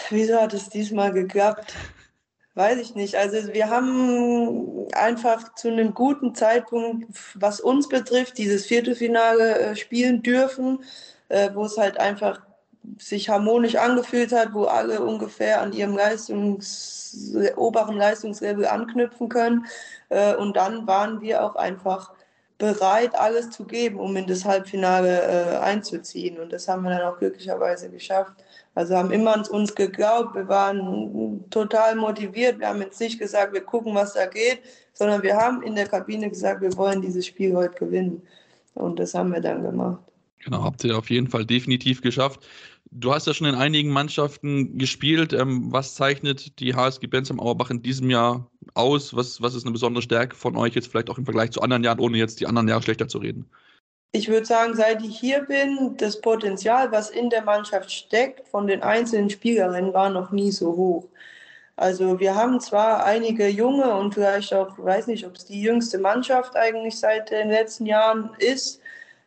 Wieso 0.10 0.40
hat 0.40 0.54
es 0.54 0.70
diesmal 0.70 1.12
geklappt? 1.12 1.76
Weiß 2.54 2.80
ich 2.80 2.96
nicht. 2.96 3.16
Also 3.16 3.54
wir 3.54 3.70
haben 3.70 4.88
einfach 4.94 5.56
zu 5.56 5.70
einem 5.70 5.94
guten 5.94 6.36
Zeitpunkt, 6.36 7.08
was 7.36 7.62
uns 7.62 7.88
betrifft, 7.88 8.38
dieses 8.38 8.66
Viertelfinale 8.66 9.60
äh, 9.60 9.76
spielen 9.76 10.22
dürfen, 10.22 10.84
äh, 11.30 11.50
wo 11.54 11.66
es 11.66 11.78
halt 11.78 11.98
einfach 11.98 12.42
sich 12.98 13.30
harmonisch 13.30 13.76
angefühlt 13.76 14.32
hat, 14.32 14.54
wo 14.54 14.66
alle 14.66 15.02
ungefähr 15.02 15.62
an 15.62 15.74
ihrem 15.74 15.96
Leistungs 15.96 17.30
oberen 17.56 17.98
Leistungslevel 17.98 18.66
anknüpfen 18.66 19.30
können. 19.30 19.66
Äh, 20.10 20.36
und 20.36 20.56
dann 20.56 20.88
waren 20.88 21.22
wir 21.22 21.44
auch 21.44 21.56
einfach 21.56 22.12
bereit, 22.58 23.16
alles 23.16 23.50
zu 23.50 23.66
geben, 23.66 24.00
um 24.00 24.16
in 24.16 24.28
das 24.28 24.46
Halbfinale 24.46 25.22
äh, 25.22 25.58
einzuziehen. 25.58 26.40
Und 26.40 26.54
das 26.54 26.68
haben 26.68 26.84
wir 26.84 26.92
dann 26.92 27.02
auch 27.02 27.18
glücklicherweise 27.18 27.90
geschafft. 27.90 28.34
Also 28.76 28.96
haben 28.96 29.12
immer 29.12 29.34
an 29.34 29.46
uns 29.48 29.74
geglaubt, 29.74 30.36
wir 30.36 30.48
waren 30.48 31.44
total 31.50 31.96
motiviert. 31.96 32.60
Wir 32.60 32.68
haben 32.68 32.82
jetzt 32.82 33.02
nicht 33.02 33.20
gesagt, 33.20 33.54
wir 33.54 33.62
gucken, 33.62 33.96
was 33.96 34.14
da 34.14 34.28
geht, 34.28 34.62
sondern 34.94 35.24
wir 35.24 35.36
haben 35.36 35.64
in 35.64 35.76
der 35.76 35.88
Kabine 35.88 36.30
gesagt, 36.30 36.62
wir 36.62 36.78
wollen 36.78 37.02
dieses 37.02 37.26
Spiel 37.26 37.56
heute 37.56 37.78
gewinnen. 37.78 38.22
Und 38.76 39.00
das 39.00 39.14
haben 39.16 39.34
wir 39.34 39.42
dann 39.42 39.64
gemacht. 39.64 40.00
Genau, 40.44 40.64
habt 40.64 40.84
ihr 40.84 40.98
auf 40.98 41.10
jeden 41.10 41.28
Fall 41.28 41.46
definitiv 41.46 42.02
geschafft. 42.02 42.40
Du 42.94 43.14
hast 43.14 43.26
ja 43.26 43.34
schon 43.34 43.48
in 43.48 43.56
einigen 43.56 43.90
Mannschaften 43.90 44.78
gespielt. 44.78 45.32
Ähm, 45.32 45.72
was 45.72 45.96
zeichnet 45.96 46.60
die 46.60 46.76
HSG 46.76 47.08
Bensheim 47.08 47.40
Auerbach 47.40 47.70
in 47.70 47.82
diesem 47.82 48.10
Jahr 48.10 48.52
aus? 48.74 49.16
Was, 49.16 49.42
was 49.42 49.56
ist 49.56 49.64
eine 49.64 49.72
besondere 49.72 50.02
Stärke 50.02 50.36
von 50.36 50.58
euch 50.58 50.76
jetzt 50.76 50.90
vielleicht 50.90 51.10
auch 51.10 51.18
im 51.18 51.24
Vergleich 51.24 51.52
zu 51.52 51.62
anderen 51.62 51.86
Jahren, 51.86 52.00
ohne 52.00 52.18
jetzt 52.18 52.42
die 52.42 52.48
anderen 52.48 52.68
Jahre 52.68 52.84
schlechter 52.84 53.08
zu 53.08 53.20
reden? 53.20 53.50
Ich 54.12 54.28
würde 54.28 54.46
sagen, 54.46 54.76
seit 54.76 55.02
ich 55.06 55.18
hier 55.18 55.44
bin, 55.44 55.96
das 55.98 56.20
Potenzial, 56.20 56.92
was 56.92 57.10
in 57.10 57.30
der 57.30 57.44
Mannschaft 57.44 57.90
steckt, 57.90 58.46
von 58.50 58.68
den 58.68 58.84
einzelnen 58.84 59.30
Spielerinnen, 59.30 59.94
war 59.94 60.10
noch 60.10 60.32
nie 60.32 60.52
so 60.52 60.76
hoch. 60.76 61.08
Also 61.78 62.20
wir 62.20 62.36
haben 62.36 62.60
zwar 62.60 63.06
einige 63.06 63.48
junge 63.48 63.96
und 63.96 64.14
vielleicht 64.14 64.54
auch, 64.54 64.78
weiß 64.78 65.08
nicht, 65.08 65.26
ob 65.26 65.38
es 65.38 65.46
die 65.46 65.62
jüngste 65.62 65.98
Mannschaft 65.98 66.58
eigentlich 66.58 67.00
seit 67.00 67.32
den 67.32 67.48
letzten 67.48 67.86
Jahren 67.86 68.32
ist, 68.38 68.81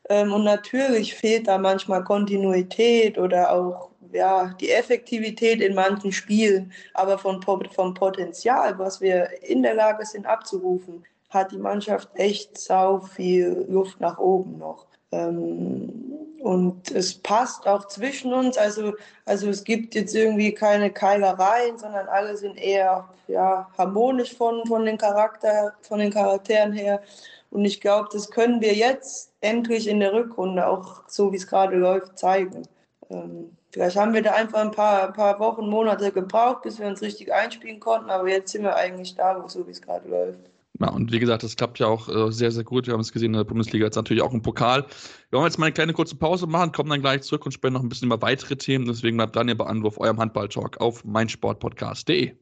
und 0.08 0.44
natürlich 0.44 1.14
fehlt 1.14 1.48
da 1.48 1.58
manchmal 1.58 2.04
Kontinuität 2.04 3.18
oder 3.18 3.52
auch 3.52 3.90
ja, 4.12 4.54
die 4.60 4.70
Effektivität 4.70 5.60
in 5.60 5.74
manchen 5.74 6.12
Spielen. 6.12 6.72
Aber 6.94 7.18
von, 7.18 7.42
vom 7.42 7.94
Potenzial, 7.94 8.78
was 8.78 9.00
wir 9.00 9.28
in 9.42 9.62
der 9.62 9.74
Lage 9.74 10.06
sind 10.06 10.26
abzurufen, 10.26 11.04
hat 11.30 11.50
die 11.50 11.58
Mannschaft 11.58 12.08
echt 12.14 12.56
sau 12.56 13.00
viel 13.00 13.66
Luft 13.68 14.00
nach 14.00 14.18
oben 14.18 14.58
noch. 14.58 14.86
Ähm, 15.10 16.14
und 16.40 16.90
es 16.90 17.14
passt 17.14 17.66
auch 17.66 17.88
zwischen 17.88 18.32
uns. 18.32 18.56
Also, 18.58 18.92
also 19.24 19.48
es 19.48 19.64
gibt 19.64 19.94
jetzt 19.94 20.14
irgendwie 20.14 20.52
keine 20.52 20.90
Keilereien, 20.90 21.78
sondern 21.78 22.06
alle 22.06 22.36
sind 22.36 22.58
eher 22.58 23.08
ja, 23.26 23.68
harmonisch 23.78 24.36
von, 24.36 24.64
von, 24.66 24.84
den 24.84 24.98
Charakter, 24.98 25.72
von 25.80 25.98
den 25.98 26.12
Charakteren 26.12 26.72
her. 26.72 27.02
Und 27.50 27.64
ich 27.64 27.80
glaube, 27.80 28.08
das 28.12 28.30
können 28.30 28.60
wir 28.60 28.74
jetzt 28.74 29.32
endlich 29.44 29.86
in 29.86 30.00
der 30.00 30.12
Rückrunde 30.12 30.66
auch 30.66 31.02
so, 31.06 31.32
wie 31.32 31.36
es 31.36 31.46
gerade 31.46 31.76
läuft, 31.76 32.18
zeigen. 32.18 32.62
Ähm, 33.10 33.50
vielleicht 33.70 33.96
haben 33.96 34.14
wir 34.14 34.22
da 34.22 34.32
einfach 34.32 34.60
ein 34.60 34.70
paar, 34.70 35.12
paar 35.12 35.38
Wochen, 35.38 35.68
Monate 35.68 36.10
gebraucht, 36.10 36.62
bis 36.62 36.78
wir 36.78 36.86
uns 36.86 37.02
richtig 37.02 37.32
einspielen 37.32 37.78
konnten, 37.78 38.10
aber 38.10 38.28
jetzt 38.28 38.52
sind 38.52 38.62
wir 38.62 38.74
eigentlich 38.74 39.14
da, 39.14 39.44
so 39.46 39.66
wie 39.66 39.72
es 39.72 39.82
gerade 39.82 40.08
läuft. 40.08 40.40
Ja, 40.80 40.90
und 40.90 41.12
wie 41.12 41.20
gesagt, 41.20 41.44
das 41.44 41.54
klappt 41.54 41.78
ja 41.78 41.86
auch 41.86 42.08
äh, 42.08 42.32
sehr, 42.32 42.50
sehr 42.50 42.64
gut. 42.64 42.86
Wir 42.86 42.94
haben 42.94 43.00
es 43.00 43.12
gesehen 43.12 43.32
in 43.32 43.38
der 43.38 43.44
Bundesliga, 43.44 43.84
jetzt 43.84 43.94
natürlich 43.94 44.22
auch 44.22 44.32
im 44.32 44.42
Pokal. 44.42 44.84
Wir 45.30 45.38
wollen 45.38 45.46
jetzt 45.46 45.58
mal 45.58 45.66
eine 45.66 45.72
kleine 45.72 45.92
kurze 45.92 46.16
Pause 46.16 46.48
machen, 46.48 46.72
kommen 46.72 46.90
dann 46.90 47.00
gleich 47.00 47.22
zurück 47.22 47.46
und 47.46 47.52
sprechen 47.52 47.74
noch 47.74 47.82
ein 47.82 47.88
bisschen 47.88 48.06
über 48.06 48.20
weitere 48.22 48.56
Themen. 48.56 48.86
Deswegen 48.86 49.16
bleibt 49.16 49.36
dran, 49.36 49.48
ihr 49.48 49.56
bei 49.56 49.66
Anwurf 49.66 49.98
eurem 49.98 50.18
Handball-Talk 50.18 50.80
auf 50.80 51.04
meinsportpodcast.de. 51.04 52.32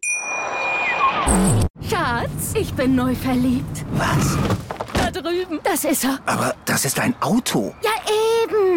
Schatz, 1.89 2.55
ich 2.59 2.73
bin 2.73 2.95
neu 2.95 3.15
verliebt. 3.15 3.85
Was? 3.93 4.39
Drüben. 5.13 5.61
Das 5.63 5.85
ist 5.85 6.05
er. 6.05 6.19
Aber 6.27 6.55
das 6.65 6.85
ist 6.85 6.99
ein 6.99 7.15
Auto. 7.21 7.75
Ja, 7.83 7.91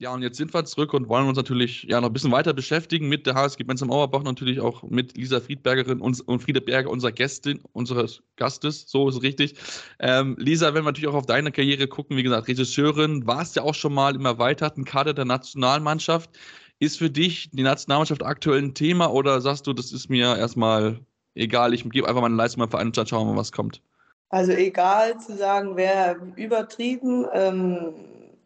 Ja, 0.00 0.14
und 0.14 0.22
jetzt 0.22 0.36
sind 0.36 0.54
wir 0.54 0.64
zurück 0.64 0.94
und 0.94 1.08
wollen 1.08 1.26
uns 1.26 1.36
natürlich 1.36 1.82
ja 1.82 2.00
noch 2.00 2.08
ein 2.08 2.12
bisschen 2.12 2.30
weiter 2.30 2.52
beschäftigen 2.52 3.08
mit 3.08 3.26
der 3.26 3.34
HSG 3.34 3.64
Benzem 3.64 3.90
Auerbach, 3.90 4.22
natürlich 4.22 4.60
auch 4.60 4.84
mit 4.84 5.16
Lisa 5.16 5.40
Friedbergerin 5.40 6.00
und, 6.00 6.20
und 6.28 6.40
Friede 6.40 6.60
Berger, 6.60 6.88
unserer 6.88 7.10
Gästin, 7.10 7.60
unseres 7.72 8.22
Gastes, 8.36 8.84
so 8.86 9.08
ist 9.08 9.16
es 9.16 9.22
richtig. 9.22 9.54
Ähm, 9.98 10.36
Lisa, 10.38 10.68
wenn 10.68 10.84
wir 10.84 10.90
natürlich 10.90 11.08
auch 11.08 11.14
auf 11.14 11.26
deine 11.26 11.50
Karriere 11.50 11.88
gucken, 11.88 12.16
wie 12.16 12.22
gesagt, 12.22 12.46
Regisseurin, 12.46 13.26
warst 13.26 13.56
ja 13.56 13.64
auch 13.64 13.74
schon 13.74 13.92
mal 13.92 14.14
im 14.14 14.24
erweiterten 14.24 14.84
Kader 14.84 15.14
der 15.14 15.24
Nationalmannschaft. 15.24 16.30
Ist 16.78 16.98
für 16.98 17.10
dich 17.10 17.50
die 17.50 17.64
Nationalmannschaft 17.64 18.22
aktuell 18.22 18.62
ein 18.62 18.74
Thema 18.74 19.12
oder 19.12 19.40
sagst 19.40 19.66
du, 19.66 19.72
das 19.72 19.90
ist 19.90 20.08
mir 20.08 20.36
erstmal 20.36 21.00
egal, 21.34 21.74
ich 21.74 21.82
gebe 21.90 22.08
einfach 22.08 22.22
meine 22.22 22.36
Leistung 22.36 22.60
beim 22.60 22.70
Verein 22.70 22.86
und 22.86 22.96
dann 22.96 23.08
schauen 23.08 23.26
wir 23.26 23.32
mal, 23.32 23.40
was 23.40 23.50
kommt? 23.50 23.82
Also 24.28 24.52
egal 24.52 25.18
zu 25.18 25.36
sagen, 25.36 25.76
wäre 25.76 26.18
übertrieben. 26.36 27.26
Ähm, 27.32 27.94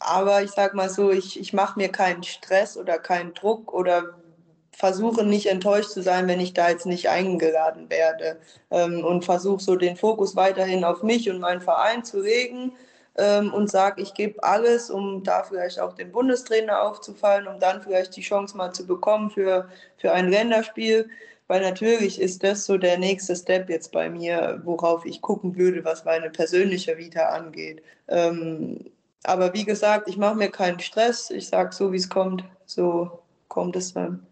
aber 0.04 0.42
ich 0.42 0.50
sag 0.50 0.75
mal 0.75 0.88
so, 0.88 1.11
ich, 1.11 1.38
ich 1.38 1.52
mache 1.52 1.78
mir 1.78 1.88
keinen 1.90 2.23
Stress 2.23 2.76
oder 2.76 2.99
keinen 2.99 3.35
Druck 3.35 3.73
oder 3.73 4.14
versuche 4.73 5.25
nicht 5.25 5.47
enttäuscht 5.47 5.90
zu 5.90 6.02
sein, 6.02 6.26
wenn 6.28 6.40
ich 6.40 6.54
da 6.54 6.71
jetzt 6.71 6.87
nicht 6.87 7.09
eingeladen 7.09 7.90
werde. 7.90 8.38
Ähm, 8.71 9.04
und 9.04 9.25
versuche 9.25 9.62
so 9.62 9.76
den 9.76 9.97
Fokus 9.97 10.37
weiterhin 10.37 10.85
auf 10.85 11.02
mich 11.02 11.30
und 11.30 11.40
meinen 11.40 11.61
Verein 11.61 12.04
zu 12.04 12.21
legen 12.21 12.73
ähm, 13.16 13.52
und 13.52 13.71
sage, 13.71 14.02
ich 14.02 14.14
gebe 14.14 14.42
alles, 14.42 14.90
um 14.90 15.23
da 15.23 15.42
vielleicht 15.44 15.78
auch 15.80 15.94
dem 15.94 16.12
Bundestrainer 16.12 16.82
aufzufallen, 16.82 17.47
um 17.47 17.61
dann 17.61 17.82
vielleicht 17.82 18.16
die 18.16 18.23
Chance 18.23 18.56
mal 18.56 18.73
zu 18.73 18.87
bekommen 18.87 19.30
für, 19.30 19.68
für 19.99 20.12
ein 20.12 20.28
Länderspiel. 20.30 21.09
Weil 21.49 21.61
natürlich 21.61 22.21
ist 22.21 22.42
das 22.44 22.64
so 22.64 22.78
der 22.78 22.99
nächste 22.99 23.37
Step 23.37 23.68
jetzt 23.68 23.92
bei 23.92 24.09
mir, 24.09 24.62
worauf 24.64 25.04
ich 25.04 25.21
gucken 25.21 25.56
würde, 25.56 25.85
was 25.85 26.04
meine 26.04 26.30
persönliche 26.30 26.97
Vita 26.97 27.28
angeht. 27.28 27.82
Ähm, 28.09 28.92
aber 29.25 29.55
wie 29.55 29.64
gesagt, 29.64 30.09
ich 30.09 30.17
mache 30.17 30.37
mir 30.37 30.50
keinen 30.50 30.81
Stress. 30.81 31.31
Ich 31.31 31.49
sage 31.49 31.75
so, 31.75 31.93
wie 31.93 31.97
es 31.97 32.09
kommt. 32.09 32.45
So 32.67 33.23
kommt 33.49 33.76
es 33.76 33.95
dann 33.95 34.26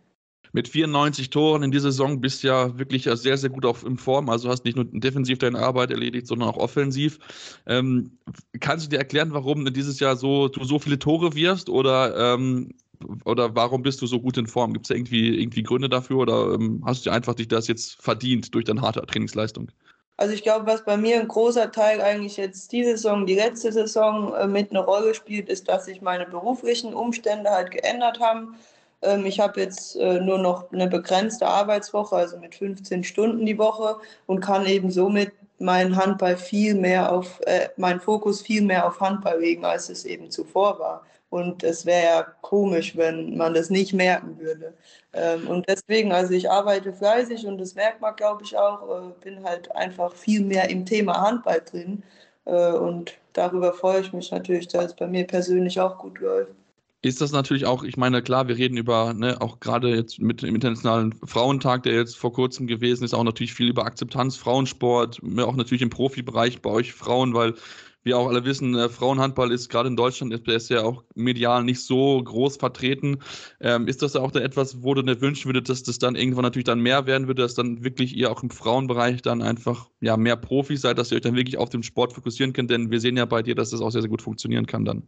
mit 0.53 0.69
94 0.69 1.31
Toren 1.31 1.63
in 1.63 1.71
dieser 1.71 1.91
Saison 1.91 2.21
bist 2.21 2.43
ja 2.43 2.79
wirklich 2.79 3.05
sehr, 3.05 3.37
sehr 3.37 3.51
gut 3.51 3.65
auf 3.65 3.85
in 3.85 3.97
Form. 3.97 4.29
Also 4.29 4.49
hast 4.49 4.65
nicht 4.65 4.77
nur 4.77 4.85
defensiv 4.85 5.39
deine 5.39 5.59
Arbeit 5.59 5.91
erledigt, 5.91 6.27
sondern 6.27 6.49
auch 6.49 6.57
offensiv. 6.57 7.19
Ähm, 7.67 8.19
kannst 8.59 8.87
du 8.87 8.91
dir 8.91 8.99
erklären, 8.99 9.33
warum 9.33 9.65
dieses 9.73 10.01
Jahr 10.01 10.17
so 10.17 10.49
du 10.49 10.65
so 10.65 10.79
viele 10.79 10.99
Tore 10.99 11.35
wirfst 11.35 11.69
oder 11.69 12.35
ähm, 12.35 12.73
oder 13.25 13.55
warum 13.55 13.83
bist 13.83 14.03
du 14.03 14.07
so 14.07 14.21
gut 14.21 14.37
in 14.37 14.47
Form? 14.47 14.75
Gibt 14.75 14.85
es 14.85 14.95
irgendwie, 14.95 15.41
irgendwie 15.41 15.63
Gründe 15.63 15.89
dafür 15.89 16.19
oder 16.19 16.53
ähm, 16.53 16.83
hast 16.85 17.07
du 17.07 17.11
einfach 17.11 17.35
dich 17.35 17.49
das 17.49 17.67
jetzt 17.67 18.03
verdient 18.03 18.55
durch 18.55 18.67
deine 18.67 18.83
harte 18.83 19.01
Trainingsleistung? 19.07 19.71
Also 20.21 20.35
ich 20.35 20.43
glaube, 20.43 20.67
was 20.67 20.85
bei 20.85 20.99
mir 20.99 21.19
ein 21.19 21.29
großer 21.29 21.73
Teil 21.73 22.03
eigentlich 22.03 22.37
jetzt 22.37 22.73
diese 22.73 22.91
Saison, 22.91 23.25
die 23.25 23.37
letzte 23.37 23.73
Saison 23.73 24.35
äh, 24.35 24.47
mit 24.47 24.71
einer 24.71 24.83
Rolle 24.83 25.15
spielt, 25.15 25.49
ist, 25.49 25.67
dass 25.67 25.87
sich 25.87 26.03
meine 26.03 26.27
beruflichen 26.27 26.93
Umstände 26.93 27.49
halt 27.49 27.71
geändert 27.71 28.21
haben. 28.21 28.55
Ähm, 29.03 29.27
ich 29.27 29.41
habe 29.41 29.61
jetzt 29.61 29.97
äh, 29.97 30.21
nur 30.21 30.39
noch 30.39 30.73
eine 30.73 30.89
begrenzte 30.89 31.47
Arbeitswoche, 31.47 32.17
also 32.17 32.39
mit 32.39 32.55
15 32.55 33.05
Stunden 33.05 33.47
die 33.47 33.59
Woche 33.59 33.97
und 34.27 34.41
kann 34.41 34.67
eben 34.67 34.91
somit 34.91 35.33
meinen 35.59 35.97
Handball 35.97 36.37
viel 36.37 36.75
mehr 36.75 37.13
auf, 37.13 37.41
äh, 37.47 37.69
meinen 37.77 38.01
Fokus 38.01 38.43
viel 38.43 38.63
mehr 38.63 38.87
auf 38.87 39.01
Handball 39.01 39.41
legen, 39.41 39.65
als 39.65 39.89
es 39.91 40.05
eben 40.05 40.31
zuvor 40.31 40.79
war. 40.79 41.07
Und 41.31 41.63
es 41.63 41.87
wäre 41.87 42.05
ja 42.05 42.23
komisch, 42.43 42.97
wenn 42.97 43.37
man 43.37 43.55
das 43.55 43.71
nicht 43.71 43.93
merken 43.93 44.39
würde. 44.41 44.75
Ähm, 45.13 45.47
und 45.49 45.69
deswegen, 45.69 46.13
also 46.13 46.33
ich 46.35 46.51
arbeite 46.51 46.93
fleißig 46.93 47.47
und 47.47 47.59
das 47.59 47.75
merkt 47.75 48.01
man, 48.01 48.17
glaube 48.17 48.43
ich, 48.45 48.57
auch, 48.57 49.11
äh, 49.11 49.13
bin 49.25 49.45
halt 49.45 49.71
einfach 49.77 50.13
viel 50.15 50.43
mehr 50.43 50.69
im 50.71 50.85
Thema 50.87 51.21
Handball 51.21 51.63
drin. 51.71 52.03
Äh, 52.47 52.73
und 52.73 53.15
darüber 53.33 53.73
freue 53.73 54.01
ich 54.01 54.13
mich 54.13 54.31
natürlich, 54.33 54.69
dass 54.69 54.87
es 54.87 54.95
bei 54.95 55.07
mir 55.07 55.27
persönlich 55.27 55.81
auch 55.81 55.99
gut 55.99 56.19
läuft 56.21 56.55
ist 57.03 57.21
das 57.21 57.33
natürlich 57.33 57.65
auch, 57.67 57.83
ich 57.83 57.97
meine, 57.97 58.23
klar, 58.23 58.49
wir 58.49 58.57
reden 58.57 58.77
über, 58.77 59.15
ne, 59.15 59.41
auch 59.41 59.61
gerade 59.61 59.95
jetzt 59.95 60.19
mit 60.21 60.43
dem 60.43 60.55
Internationalen 60.55 61.15
Frauentag, 61.25 61.83
der 61.85 61.95
jetzt 61.95 62.19
vor 62.19 62.33
kurzem 62.33 62.67
gewesen 62.67 63.05
ist, 63.05 63.15
auch 63.15 63.25
natürlich 63.25 63.55
viel 63.55 63.69
über 63.69 63.87
Akzeptanz, 63.87 64.37
Frauensport, 64.37 65.21
auch 65.39 65.57
natürlich 65.57 65.83
im 65.83 65.91
Profibereich 65.91 66.61
bei 66.61 66.71
euch 66.71 66.93
Frauen, 66.93 67.33
weil 67.33 67.55
wir 68.03 68.19
auch 68.19 68.29
alle 68.29 68.45
wissen, 68.45 68.75
äh, 68.75 68.89
Frauenhandball 68.89 69.53
ist 69.53 69.69
gerade 69.69 69.89
in 69.89 69.97
Deutschland 69.97 70.33
ist, 70.33 70.49
ist 70.49 70.71
ja 70.71 70.83
auch 70.83 71.05
medial 71.15 71.65
nicht 71.65 71.83
so 71.83 72.23
groß 72.23 72.57
vertreten. 72.57 73.19
Ähm, 73.61 73.89
ist 73.89 74.03
das 74.03 74.17
auch 74.17 74.31
da 74.31 74.41
etwas, 74.41 74.83
wo 74.83 74.95
du 74.95 75.03
dir 75.03 75.21
wünschen 75.21 75.49
würdest, 75.49 75.69
dass 75.69 75.83
das 75.83 75.99
dann 75.99 76.17
irgendwann 76.17 76.45
natürlich 76.45 76.65
dann 76.65 76.81
mehr 76.81 77.07
werden 77.07 77.27
würde, 77.27 77.43
dass 77.43 77.55
dann 77.55 77.85
wirklich 77.85 78.17
ihr 78.17 78.31
auch 78.31 78.43
im 78.43 78.51
Frauenbereich 78.51 79.23
dann 79.23 79.43
einfach 79.43 79.89
ja 80.01 80.17
mehr 80.17 80.37
Profis 80.37 80.81
seid, 80.81 80.99
dass 80.99 81.13
ihr 81.13 81.17
euch 81.17 81.23
dann 81.23 81.37
wirklich 81.37 81.59
auf 81.59 81.69
den 81.69 81.83
Sport 81.83 82.15
fokussieren 82.15 82.53
könnt? 82.55 82.71
Denn 82.71 82.91
wir 82.91 83.01
sehen 83.01 83.17
ja 83.19 83.27
bei 83.27 83.43
dir, 83.43 83.55
dass 83.55 83.71
das 83.71 83.83
auch 83.83 83.91
sehr, 83.91 84.03
sehr 84.03 84.11
gut 84.11 84.23
funktionieren 84.23 84.67
kann 84.67 84.85
dann. 84.85 85.03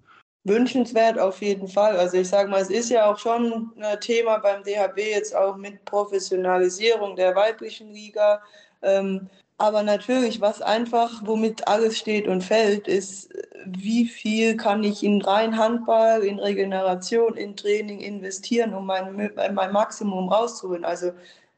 Wünschenswert 0.45 1.19
auf 1.19 1.41
jeden 1.41 1.69
Fall. 1.69 1.97
Also 1.97 2.17
ich 2.19 2.29
sage 2.29 2.51
mal, 2.51 2.61
es 2.61 2.71
ist 2.71 2.91
ja 2.91 3.11
auch 3.11 3.19
schon 3.19 3.73
ein 3.81 4.01
Thema 4.01 4.39
beim 4.39 4.63
DHB 4.65 4.99
jetzt 4.99 5.37
auch 5.37 5.57
mit 5.57 5.85
Professionalisierung 5.85 7.15
der 7.15 7.35
weiblichen 7.37 7.93
Liga. 7.93 8.43
Ähm, 8.83 9.29
aber 9.59 9.85
natürlich, 9.85 10.41
was 10.41 10.61
einfach, 10.61 11.23
womit 11.25 11.69
alles 11.69 11.97
steht 11.97 12.27
und 12.27 12.43
fällt, 12.43 12.89
ist, 12.89 13.33
wie 13.65 14.07
viel 14.07 14.57
kann 14.57 14.83
ich 14.83 15.05
in 15.05 15.23
rein 15.23 15.57
Handball, 15.57 16.25
in 16.25 16.41
Regeneration, 16.41 17.37
in 17.37 17.55
Training 17.55 18.01
investieren, 18.01 18.75
um 18.75 18.87
mein, 18.87 19.31
mein 19.55 19.73
Maximum 19.73 20.29
rauszuholen. 20.29 20.85
Also 20.85 21.13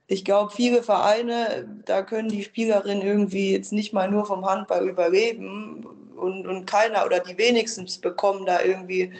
ich 0.06 0.26
glaube, 0.26 0.52
viele 0.54 0.82
Vereine, 0.82 1.66
da 1.86 2.02
können 2.02 2.28
die 2.28 2.44
Spielerinnen 2.44 3.02
irgendwie 3.02 3.52
jetzt 3.52 3.72
nicht 3.72 3.94
mal 3.94 4.10
nur 4.10 4.26
vom 4.26 4.44
Handball 4.44 4.86
überleben 4.86 5.86
und, 6.24 6.46
und 6.46 6.66
keiner 6.66 7.04
oder 7.06 7.20
die 7.20 7.38
wenigsten 7.38 7.86
bekommen 8.00 8.46
da 8.46 8.62
irgendwie 8.62 9.12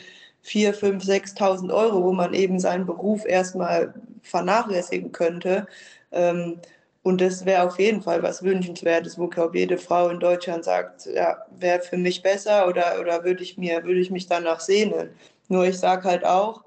4, 0.43 0.75
5, 0.75 1.05
6.000 1.05 1.73
Euro, 1.73 2.03
wo 2.03 2.13
man 2.13 2.35
eben 2.35 2.59
seinen 2.59 2.87
Beruf 2.87 3.25
erstmal 3.25 3.95
vernachlässigen 4.23 5.13
könnte. 5.13 5.67
Ähm, 6.13 6.61
und 7.03 7.21
das 7.21 7.45
wäre 7.45 7.65
auf 7.65 7.79
jeden 7.79 8.03
Fall 8.03 8.23
was 8.23 8.43
Wünschenswertes, 8.43 9.19
wo, 9.19 9.29
glaube 9.29 9.59
jede 9.59 9.79
Frau 9.79 10.09
in 10.09 10.21
Deutschland 10.21 10.65
sagt, 10.65 11.07
ja, 11.07 11.39
wäre 11.59 11.81
für 11.81 11.99
mich 11.99 12.23
besser 12.23 12.67
oder, 12.67 12.99
oder 13.01 13.25
würde 13.25 13.43
ich, 13.43 13.59
mir, 13.59 13.85
würde 13.85 14.01
ich 14.01 14.11
mich 14.11 14.27
danach 14.27 14.61
sehnen. 14.61 15.11
Nur 15.49 15.67
ich 15.67 15.79
sage 15.79 16.05
halt 16.05 16.25
auch, 16.25 16.65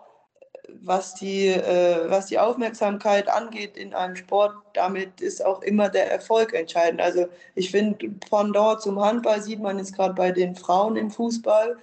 was 0.81 1.15
die, 1.15 1.47
äh, 1.47 2.09
was 2.09 2.27
die 2.27 2.39
Aufmerksamkeit 2.39 3.27
angeht 3.29 3.77
in 3.77 3.93
einem 3.93 4.15
Sport, 4.15 4.53
damit 4.73 5.21
ist 5.21 5.43
auch 5.43 5.61
immer 5.61 5.89
der 5.89 6.11
Erfolg 6.11 6.53
entscheidend. 6.53 7.01
Also 7.01 7.27
ich 7.55 7.71
finde, 7.71 8.09
von 8.29 8.53
dort 8.53 8.81
zum 8.81 8.99
Handball 8.99 9.41
sieht 9.41 9.61
man 9.61 9.77
jetzt 9.79 9.95
gerade 9.95 10.13
bei 10.13 10.31
den 10.31 10.55
Frauen 10.55 10.95
im 10.95 11.11
Fußball, 11.11 11.77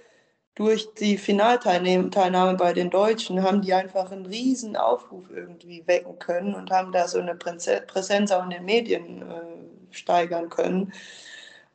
durch 0.55 0.93
die 0.95 1.17
Finalteilnahme 1.17 2.55
bei 2.55 2.71
den 2.71 2.89
Deutschen 2.89 3.43
haben 3.43 3.61
die 3.61 3.73
einfach 3.73 4.11
einen 4.11 4.25
riesen 4.25 4.77
Aufruf 4.77 5.29
irgendwie 5.29 5.83
wecken 5.85 6.17
können 6.17 6.55
und 6.55 6.71
haben 6.71 6.93
da 6.93 7.07
so 7.09 7.19
eine 7.19 7.35
Präsenz 7.35 8.31
auch 8.31 8.43
in 8.45 8.49
den 8.51 8.65
Medien 8.65 9.21
äh, 9.21 9.93
steigern 9.93 10.49
können. 10.49 10.93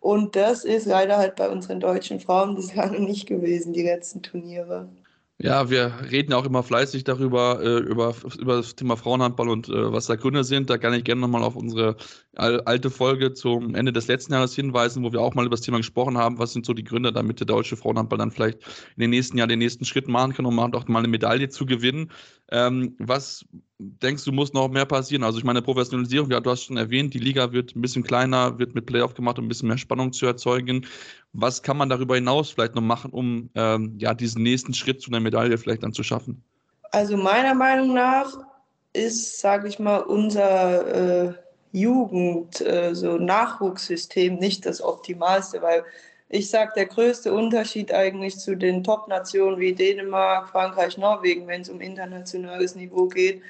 Und 0.00 0.34
das 0.34 0.64
ist 0.64 0.86
leider 0.86 1.18
halt 1.18 1.36
bei 1.36 1.50
unseren 1.50 1.80
deutschen 1.80 2.20
Frauen 2.20 2.54
bislang 2.56 3.04
nicht 3.04 3.26
gewesen, 3.26 3.74
die 3.74 3.82
letzten 3.82 4.22
Turniere. 4.22 4.88
Ja, 5.42 5.70
wir 5.70 5.94
reden 6.10 6.34
auch 6.34 6.44
immer 6.44 6.62
fleißig 6.62 7.04
darüber, 7.04 7.62
äh, 7.62 7.78
über, 7.78 8.14
über 8.38 8.56
das 8.56 8.76
Thema 8.76 8.98
Frauenhandball 8.98 9.48
und 9.48 9.70
äh, 9.70 9.90
was 9.90 10.04
da 10.04 10.16
Gründe 10.16 10.44
sind. 10.44 10.68
Da 10.68 10.76
kann 10.76 10.92
ich 10.92 11.02
gerne 11.02 11.22
nochmal 11.22 11.42
auf 11.42 11.56
unsere 11.56 11.96
alte 12.34 12.90
Folge 12.90 13.32
zum 13.32 13.74
Ende 13.74 13.90
des 13.90 14.06
letzten 14.06 14.34
Jahres 14.34 14.54
hinweisen, 14.54 15.02
wo 15.02 15.12
wir 15.12 15.22
auch 15.22 15.34
mal 15.34 15.46
über 15.46 15.56
das 15.56 15.62
Thema 15.62 15.78
gesprochen 15.78 16.18
haben. 16.18 16.38
Was 16.38 16.52
sind 16.52 16.66
so 16.66 16.74
die 16.74 16.84
Gründe, 16.84 17.10
damit 17.10 17.40
der 17.40 17.46
deutsche 17.46 17.78
Frauenhandball 17.78 18.18
dann 18.18 18.30
vielleicht 18.30 18.58
in 18.96 19.00
den 19.00 19.10
nächsten 19.10 19.38
Jahren 19.38 19.48
den 19.48 19.60
nächsten 19.60 19.86
Schritt 19.86 20.08
machen 20.08 20.34
kann, 20.34 20.44
um 20.44 20.58
auch 20.58 20.88
mal 20.88 20.98
eine 20.98 21.08
Medaille 21.08 21.48
zu 21.48 21.64
gewinnen? 21.64 22.10
Ähm, 22.50 22.96
was 22.98 23.46
denkst 23.80 24.24
du, 24.24 24.32
muss 24.32 24.52
noch 24.52 24.68
mehr 24.68 24.84
passieren? 24.84 25.24
Also 25.24 25.38
ich 25.38 25.44
meine, 25.44 25.62
Professionalisierung, 25.62 26.30
ja, 26.30 26.40
du 26.40 26.50
hast 26.50 26.64
schon 26.64 26.76
erwähnt, 26.76 27.14
die 27.14 27.18
Liga 27.18 27.52
wird 27.52 27.74
ein 27.74 27.80
bisschen 27.80 28.02
kleiner, 28.02 28.58
wird 28.58 28.74
mit 28.74 28.86
Playoff 28.86 29.14
gemacht, 29.14 29.38
um 29.38 29.46
ein 29.46 29.48
bisschen 29.48 29.68
mehr 29.68 29.78
Spannung 29.78 30.12
zu 30.12 30.26
erzeugen. 30.26 30.86
Was 31.32 31.62
kann 31.62 31.76
man 31.76 31.88
darüber 31.88 32.14
hinaus 32.16 32.50
vielleicht 32.50 32.74
noch 32.74 32.82
machen, 32.82 33.10
um 33.10 33.48
ähm, 33.54 33.94
ja, 33.98 34.12
diesen 34.12 34.42
nächsten 34.42 34.74
Schritt 34.74 35.00
zu 35.00 35.10
einer 35.10 35.20
Medaille 35.20 35.56
vielleicht 35.56 35.82
dann 35.82 35.92
zu 35.92 36.02
schaffen? 36.02 36.42
Also 36.92 37.16
meiner 37.16 37.54
Meinung 37.54 37.94
nach 37.94 38.30
ist, 38.92 39.40
sage 39.40 39.68
ich 39.68 39.78
mal, 39.78 39.98
unser 39.98 41.28
äh, 41.28 41.32
Jugend, 41.72 42.60
äh, 42.60 42.94
so 42.94 43.16
Nachwuchssystem 43.16 44.34
nicht 44.34 44.66
das 44.66 44.82
Optimalste, 44.82 45.62
weil 45.62 45.84
ich 46.28 46.48
sage, 46.50 46.72
der 46.76 46.86
größte 46.86 47.32
Unterschied 47.32 47.92
eigentlich 47.92 48.38
zu 48.38 48.56
den 48.56 48.84
Top-Nationen 48.84 49.58
wie 49.58 49.72
Dänemark, 49.72 50.48
Frankreich, 50.48 50.96
Norwegen, 50.96 51.46
wenn 51.46 51.62
es 51.62 51.68
um 51.68 51.80
internationales 51.80 52.74
Niveau 52.76 53.08
geht, 53.08 53.42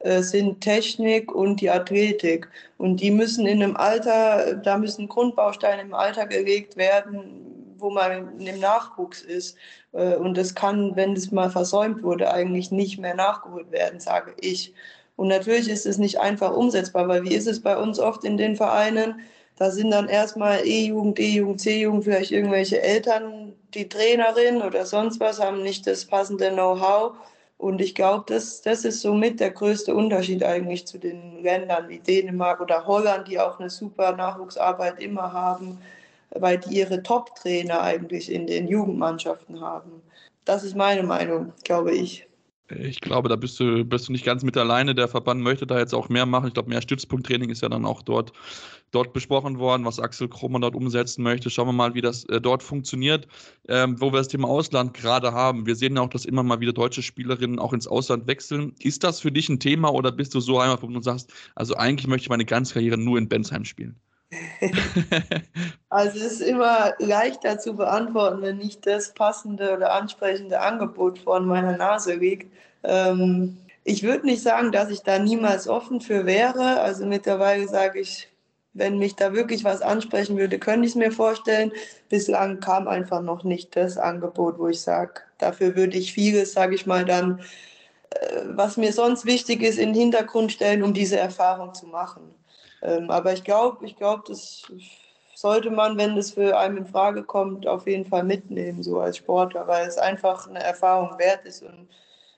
sind 0.00 0.60
Technik 0.60 1.34
und 1.34 1.60
die 1.60 1.70
Athletik. 1.70 2.48
Und 2.78 3.00
die 3.00 3.10
müssen 3.10 3.46
in 3.46 3.62
einem 3.62 3.76
Alter, 3.76 4.54
da 4.56 4.76
müssen 4.76 5.08
Grundbausteine 5.08 5.82
im 5.82 5.94
Alter 5.94 6.26
gelegt 6.26 6.76
werden, 6.76 7.44
wo 7.78 7.90
man 7.90 8.38
im 8.40 8.60
Nachwuchs 8.60 9.22
ist. 9.22 9.56
Äh, 9.92 10.16
und 10.16 10.36
das 10.36 10.54
kann, 10.54 10.96
wenn 10.96 11.14
es 11.14 11.30
mal 11.30 11.50
versäumt 11.50 12.02
wurde, 12.02 12.32
eigentlich 12.32 12.70
nicht 12.70 12.98
mehr 12.98 13.14
nachgeholt 13.14 13.70
werden, 13.70 14.00
sage 14.00 14.34
ich. 14.40 14.74
Und 15.16 15.28
natürlich 15.28 15.68
ist 15.68 15.86
es 15.86 15.98
nicht 15.98 16.20
einfach 16.20 16.54
umsetzbar, 16.54 17.08
weil 17.08 17.22
wie 17.24 17.34
ist 17.34 17.46
es 17.46 17.62
bei 17.62 17.76
uns 17.76 18.00
oft 18.00 18.24
in 18.24 18.36
den 18.36 18.56
Vereinen? 18.56 19.20
Da 19.56 19.70
sind 19.70 19.92
dann 19.92 20.08
erstmal 20.08 20.66
E-Jugend, 20.66 21.18
D-Jugend, 21.18 21.60
C-Jugend, 21.60 22.04
vielleicht 22.04 22.32
irgendwelche 22.32 22.82
Eltern, 22.82 23.52
die 23.74 23.88
Trainerin 23.88 24.62
oder 24.62 24.84
sonst 24.84 25.20
was, 25.20 25.40
haben 25.40 25.62
nicht 25.62 25.86
das 25.86 26.04
passende 26.04 26.50
Know-how. 26.50 27.12
Und 27.64 27.80
ich 27.80 27.94
glaube, 27.94 28.24
das, 28.26 28.60
das 28.60 28.84
ist 28.84 29.00
somit 29.00 29.40
der 29.40 29.50
größte 29.50 29.94
Unterschied 29.94 30.44
eigentlich 30.44 30.86
zu 30.86 30.98
den 30.98 31.42
Ländern 31.42 31.88
wie 31.88 31.98
Dänemark 31.98 32.60
oder 32.60 32.86
Holland, 32.86 33.26
die 33.26 33.40
auch 33.40 33.58
eine 33.58 33.70
super 33.70 34.14
Nachwuchsarbeit 34.14 35.00
immer 35.00 35.32
haben, 35.32 35.78
weil 36.28 36.58
die 36.58 36.80
ihre 36.80 37.02
Top-Trainer 37.02 37.80
eigentlich 37.80 38.30
in 38.30 38.46
den 38.46 38.68
Jugendmannschaften 38.68 39.62
haben. 39.62 40.02
Das 40.44 40.62
ist 40.62 40.76
meine 40.76 41.04
Meinung, 41.04 41.54
glaube 41.64 41.94
ich. 41.94 42.26
Ich 42.70 43.02
glaube, 43.02 43.28
da 43.28 43.36
bist 43.36 43.60
du, 43.60 43.84
bist 43.84 44.08
du 44.08 44.12
nicht 44.12 44.24
ganz 44.24 44.42
mit 44.42 44.56
alleine. 44.56 44.94
Der 44.94 45.06
Verband 45.06 45.42
möchte 45.42 45.66
da 45.66 45.78
jetzt 45.78 45.92
auch 45.94 46.08
mehr 46.08 46.24
machen. 46.24 46.48
Ich 46.48 46.54
glaube, 46.54 46.70
mehr 46.70 46.80
Stützpunkttraining 46.80 47.50
ist 47.50 47.60
ja 47.60 47.68
dann 47.68 47.84
auch 47.84 48.00
dort, 48.00 48.32
dort 48.90 49.12
besprochen 49.12 49.58
worden, 49.58 49.84
was 49.84 50.00
Axel 50.00 50.28
Krummer 50.28 50.60
dort 50.60 50.74
umsetzen 50.74 51.22
möchte. 51.22 51.50
Schauen 51.50 51.68
wir 51.68 51.72
mal, 51.74 51.94
wie 51.94 52.00
das 52.00 52.24
äh, 52.24 52.40
dort 52.40 52.62
funktioniert. 52.62 53.28
Ähm, 53.68 54.00
wo 54.00 54.12
wir 54.12 54.18
das 54.18 54.28
Thema 54.28 54.48
Ausland 54.48 54.94
gerade 54.94 55.32
haben. 55.32 55.66
Wir 55.66 55.76
sehen 55.76 55.96
ja 55.96 56.02
auch, 56.02 56.08
dass 56.08 56.24
immer 56.24 56.42
mal 56.42 56.60
wieder 56.60 56.72
deutsche 56.72 57.02
Spielerinnen 57.02 57.58
auch 57.58 57.74
ins 57.74 57.86
Ausland 57.86 58.26
wechseln. 58.26 58.74
Ist 58.78 59.04
das 59.04 59.20
für 59.20 59.30
dich 59.30 59.50
ein 59.50 59.60
Thema 59.60 59.92
oder 59.92 60.10
bist 60.10 60.34
du 60.34 60.40
so 60.40 60.58
einmal, 60.58 60.78
du 60.78 61.02
sagst, 61.02 61.32
also 61.54 61.76
eigentlich 61.76 62.06
möchte 62.06 62.24
ich 62.24 62.30
meine 62.30 62.46
ganze 62.46 62.74
Karriere 62.74 62.96
nur 62.96 63.18
in 63.18 63.28
Bensheim 63.28 63.66
spielen? 63.66 64.00
also 65.88 66.18
es 66.18 66.32
ist 66.32 66.40
immer 66.40 66.94
leichter 66.98 67.58
zu 67.58 67.74
beantworten, 67.74 68.42
wenn 68.42 68.58
nicht 68.58 68.86
das 68.86 69.12
passende 69.12 69.76
oder 69.76 69.92
ansprechende 69.92 70.60
Angebot 70.60 71.18
vor 71.18 71.40
meiner 71.40 71.76
Nase 71.76 72.14
liegt. 72.14 72.52
Ähm, 72.82 73.58
ich 73.84 74.02
würde 74.02 74.26
nicht 74.26 74.42
sagen, 74.42 74.72
dass 74.72 74.90
ich 74.90 75.02
da 75.02 75.18
niemals 75.18 75.68
offen 75.68 76.00
für 76.00 76.26
wäre. 76.26 76.80
Also 76.80 77.04
mittlerweile 77.06 77.68
sage 77.68 78.00
ich, 78.00 78.28
wenn 78.72 78.98
mich 78.98 79.14
da 79.14 79.32
wirklich 79.32 79.62
was 79.62 79.82
ansprechen 79.82 80.36
würde, 80.36 80.58
könnte 80.58 80.86
ich 80.86 80.92
es 80.92 80.96
mir 80.96 81.12
vorstellen. 81.12 81.72
Bislang 82.08 82.60
kam 82.60 82.88
einfach 82.88 83.22
noch 83.22 83.44
nicht 83.44 83.76
das 83.76 83.96
Angebot, 83.98 84.58
wo 84.58 84.68
ich 84.68 84.80
sage, 84.80 85.20
dafür 85.38 85.76
würde 85.76 85.96
ich 85.96 86.12
vieles, 86.12 86.52
sage 86.52 86.74
ich 86.74 86.86
mal, 86.86 87.04
dann, 87.04 87.40
äh, 88.10 88.40
was 88.46 88.76
mir 88.76 88.92
sonst 88.92 89.26
wichtig 89.26 89.62
ist, 89.62 89.78
in 89.78 89.92
den 89.92 90.02
Hintergrund 90.02 90.52
stellen, 90.52 90.82
um 90.82 90.92
diese 90.92 91.18
Erfahrung 91.18 91.74
zu 91.74 91.86
machen. 91.86 92.34
Ähm, 92.84 93.10
aber 93.10 93.32
ich 93.32 93.42
glaube, 93.42 93.84
ich 93.86 93.96
glaube, 93.96 94.22
das 94.28 94.70
sollte 95.34 95.70
man, 95.70 95.96
wenn 95.96 96.16
das 96.16 96.32
für 96.32 96.56
einen 96.56 96.78
in 96.78 96.86
Frage 96.86 97.24
kommt, 97.24 97.66
auf 97.66 97.86
jeden 97.86 98.06
Fall 98.06 98.22
mitnehmen, 98.22 98.82
so 98.82 99.00
als 99.00 99.16
Sportler, 99.16 99.66
weil 99.66 99.88
es 99.88 99.98
einfach 99.98 100.46
eine 100.46 100.62
Erfahrung 100.62 101.18
wert 101.18 101.44
ist 101.44 101.62
und 101.62 101.88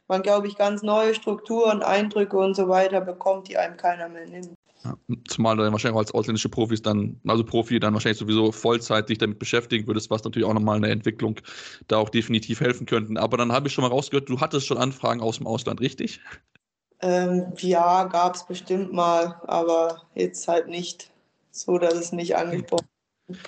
man, 0.08 0.22
glaube 0.22 0.46
ich, 0.46 0.56
ganz 0.56 0.82
neue 0.82 1.14
Strukturen, 1.14 1.82
Eindrücke 1.82 2.36
und 2.38 2.54
so 2.54 2.68
weiter 2.68 3.00
bekommt, 3.00 3.48
die 3.48 3.58
einem 3.58 3.76
keiner 3.76 4.08
mehr 4.08 4.26
nimmt. 4.26 4.50
Ja, 4.84 4.96
zumal 5.26 5.56
du 5.56 5.64
dann 5.64 5.72
wahrscheinlich 5.72 5.96
auch 5.96 6.00
als 6.00 6.14
ausländische 6.14 6.48
Profis 6.48 6.80
dann, 6.80 7.20
also 7.26 7.42
Profi, 7.42 7.80
dann 7.80 7.92
wahrscheinlich 7.92 8.18
sowieso 8.18 8.52
Vollzeit 8.52 9.08
dich 9.08 9.18
damit 9.18 9.40
beschäftigen 9.40 9.86
würdest, 9.88 10.10
was 10.10 10.22
natürlich 10.22 10.46
auch 10.46 10.54
nochmal 10.54 10.76
eine 10.76 10.90
Entwicklung 10.90 11.40
da 11.88 11.96
auch 11.96 12.08
definitiv 12.08 12.60
helfen 12.60 12.86
könnten. 12.86 13.16
Aber 13.16 13.36
dann 13.36 13.50
habe 13.50 13.66
ich 13.66 13.74
schon 13.74 13.82
mal 13.82 13.88
rausgehört, 13.88 14.28
du 14.28 14.40
hattest 14.40 14.66
schon 14.66 14.78
Anfragen 14.78 15.20
aus 15.20 15.38
dem 15.38 15.46
Ausland, 15.48 15.80
richtig? 15.80 16.20
Ähm, 17.00 17.52
ja, 17.58 18.04
gab 18.04 18.34
es 18.34 18.46
bestimmt 18.46 18.92
mal, 18.92 19.40
aber 19.46 20.02
jetzt 20.14 20.48
halt 20.48 20.68
nicht 20.68 21.10
so, 21.50 21.78
dass 21.78 21.94
es 21.94 22.12
nicht 22.12 22.36
angesprochen 22.36 22.88
wird. 23.28 23.38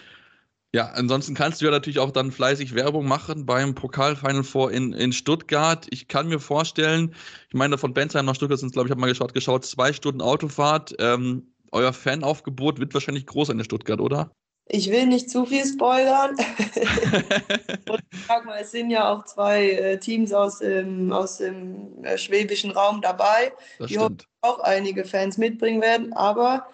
Ja, 0.74 0.88
ansonsten 0.88 1.34
kannst 1.34 1.60
du 1.60 1.64
ja 1.64 1.70
natürlich 1.70 1.98
auch 1.98 2.10
dann 2.10 2.30
fleißig 2.30 2.74
Werbung 2.74 3.08
machen 3.08 3.46
beim 3.46 3.74
Pokal-Final 3.74 4.44
Four 4.44 4.70
in, 4.70 4.92
in 4.92 5.14
Stuttgart. 5.14 5.86
Ich 5.88 6.08
kann 6.08 6.28
mir 6.28 6.40
vorstellen, 6.40 7.14
ich 7.48 7.54
meine, 7.54 7.78
von 7.78 7.94
Bensheim 7.94 8.26
nach 8.26 8.34
Stuttgart 8.34 8.58
sind 8.58 8.68
es, 8.68 8.72
glaube 8.74 8.88
ich, 8.88 8.90
habe 8.90 9.00
mal 9.00 9.06
geschaut, 9.06 9.32
geschaut, 9.32 9.64
zwei 9.64 9.94
Stunden 9.94 10.20
Autofahrt. 10.20 10.94
Ähm, 10.98 11.54
euer 11.72 11.94
Fanaufgebot 11.94 12.80
wird 12.80 12.92
wahrscheinlich 12.92 13.24
groß 13.24 13.48
in 13.48 13.64
Stuttgart, 13.64 14.00
oder? 14.00 14.30
Ich 14.70 14.90
will 14.90 15.06
nicht 15.06 15.30
zu 15.30 15.46
viel 15.46 15.64
spoilern. 15.64 16.36
und 17.88 18.02
sag 18.26 18.44
mal, 18.44 18.58
es 18.60 18.70
sind 18.70 18.90
ja 18.90 19.10
auch 19.10 19.24
zwei 19.24 19.70
äh, 19.70 19.98
Teams 19.98 20.32
aus 20.32 20.58
dem, 20.58 21.10
aus 21.10 21.38
dem 21.38 22.04
äh, 22.04 22.18
schwäbischen 22.18 22.72
Raum 22.72 23.00
dabei, 23.00 23.52
das 23.78 23.88
die 23.88 23.98
auch 23.98 24.60
einige 24.60 25.04
Fans 25.04 25.38
mitbringen 25.38 25.80
werden. 25.80 26.12
Aber 26.12 26.66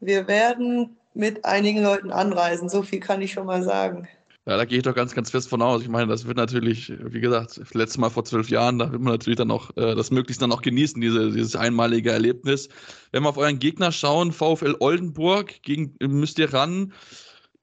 wir 0.00 0.26
werden 0.28 0.96
mit 1.14 1.44
einigen 1.44 1.82
Leuten 1.82 2.10
anreisen. 2.10 2.70
So 2.70 2.82
viel 2.82 3.00
kann 3.00 3.20
ich 3.20 3.32
schon 3.32 3.46
mal 3.46 3.62
sagen. 3.62 4.08
Ja, 4.44 4.56
da 4.56 4.64
gehe 4.64 4.78
ich 4.78 4.82
doch 4.82 4.94
ganz, 4.94 5.14
ganz 5.14 5.30
fest 5.30 5.48
von 5.48 5.62
aus. 5.62 5.82
Ich 5.82 5.88
meine, 5.88 6.08
das 6.08 6.26
wird 6.26 6.36
natürlich, 6.36 6.92
wie 6.98 7.20
gesagt, 7.20 7.60
letztes 7.74 7.98
Mal 7.98 8.10
vor 8.10 8.24
zwölf 8.24 8.48
Jahren, 8.48 8.78
da 8.78 8.90
wird 8.90 9.00
man 9.00 9.12
natürlich 9.12 9.36
dann 9.36 9.52
auch 9.52 9.70
äh, 9.76 9.94
das 9.94 10.10
möglichst 10.10 10.42
dann 10.42 10.50
auch 10.50 10.62
genießen, 10.62 11.00
diese, 11.00 11.30
dieses 11.30 11.54
einmalige 11.54 12.10
Erlebnis. 12.10 12.68
Wenn 13.12 13.22
wir 13.22 13.28
auf 13.28 13.36
euren 13.36 13.60
Gegner 13.60 13.92
schauen, 13.92 14.32
VfL 14.32 14.74
Oldenburg, 14.80 15.62
gegen 15.62 15.94
müsst 16.00 16.40
ihr 16.40 16.52
ran. 16.52 16.92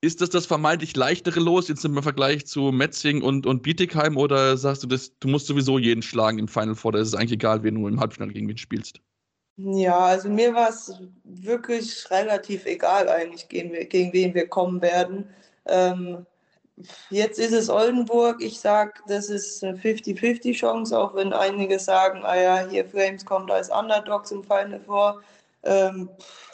Ist 0.02 0.22
das 0.22 0.30
das 0.30 0.46
vermeintlich 0.46 0.96
leichtere 0.96 1.42
Los 1.42 1.68
jetzt 1.68 1.84
im 1.84 2.02
Vergleich 2.02 2.48
zu 2.48 2.72
Metzing 2.72 3.22
und, 3.22 3.46
und 3.46 3.64
Bietigheim 3.64 4.16
oder 4.16 4.56
sagst 4.56 4.84
du, 4.84 4.88
das, 4.88 5.12
du 5.20 5.28
musst 5.28 5.48
sowieso 5.48 5.78
jeden 5.78 6.02
schlagen 6.02 6.40
im 6.40 6.48
Final 6.48 6.76
Four, 6.76 6.94
da 6.94 7.00
ist 7.00 7.10
es 7.10 7.16
eigentlich 7.16 7.34
egal, 7.34 7.64
wen 7.64 7.76
du 7.76 7.88
im 7.88 8.00
Halbfinale 8.00 8.32
gegen 8.32 8.48
wen 8.48 8.58
spielst? 8.58 9.02
Ja, 9.58 9.98
also 10.00 10.30
mir 10.30 10.54
war 10.54 10.70
es 10.70 10.94
wirklich 11.26 12.10
relativ 12.10 12.66
egal 12.66 13.10
eigentlich, 13.10 13.50
gegen, 13.50 13.74
gegen 13.90 14.14
wen 14.14 14.34
wir 14.34 14.48
kommen 14.48 14.82
werden. 14.82 15.28
Ähm, 15.66 16.26
jetzt 17.10 17.40
ist 17.40 17.52
es 17.52 17.70
Oldenburg. 17.70 18.42
Ich 18.42 18.62
sage, 18.62 18.94
das 19.08 19.30
ist 19.30 19.62
eine 19.62 19.78
50-50 19.78 20.54
Chance, 20.54 20.98
auch 20.98 21.14
wenn 21.14 21.34
einige 21.34 21.78
sagen, 21.78 22.22
ah 22.24 22.38
ja, 22.38 22.68
hier 22.70 22.86
Flames 22.86 23.26
kommt 23.26 23.52
als 23.52 23.70
Underdog 23.70 24.26
zum 24.28 24.46
Final 24.46 24.80
Four. 24.80 25.22
Ähm, 25.64 26.08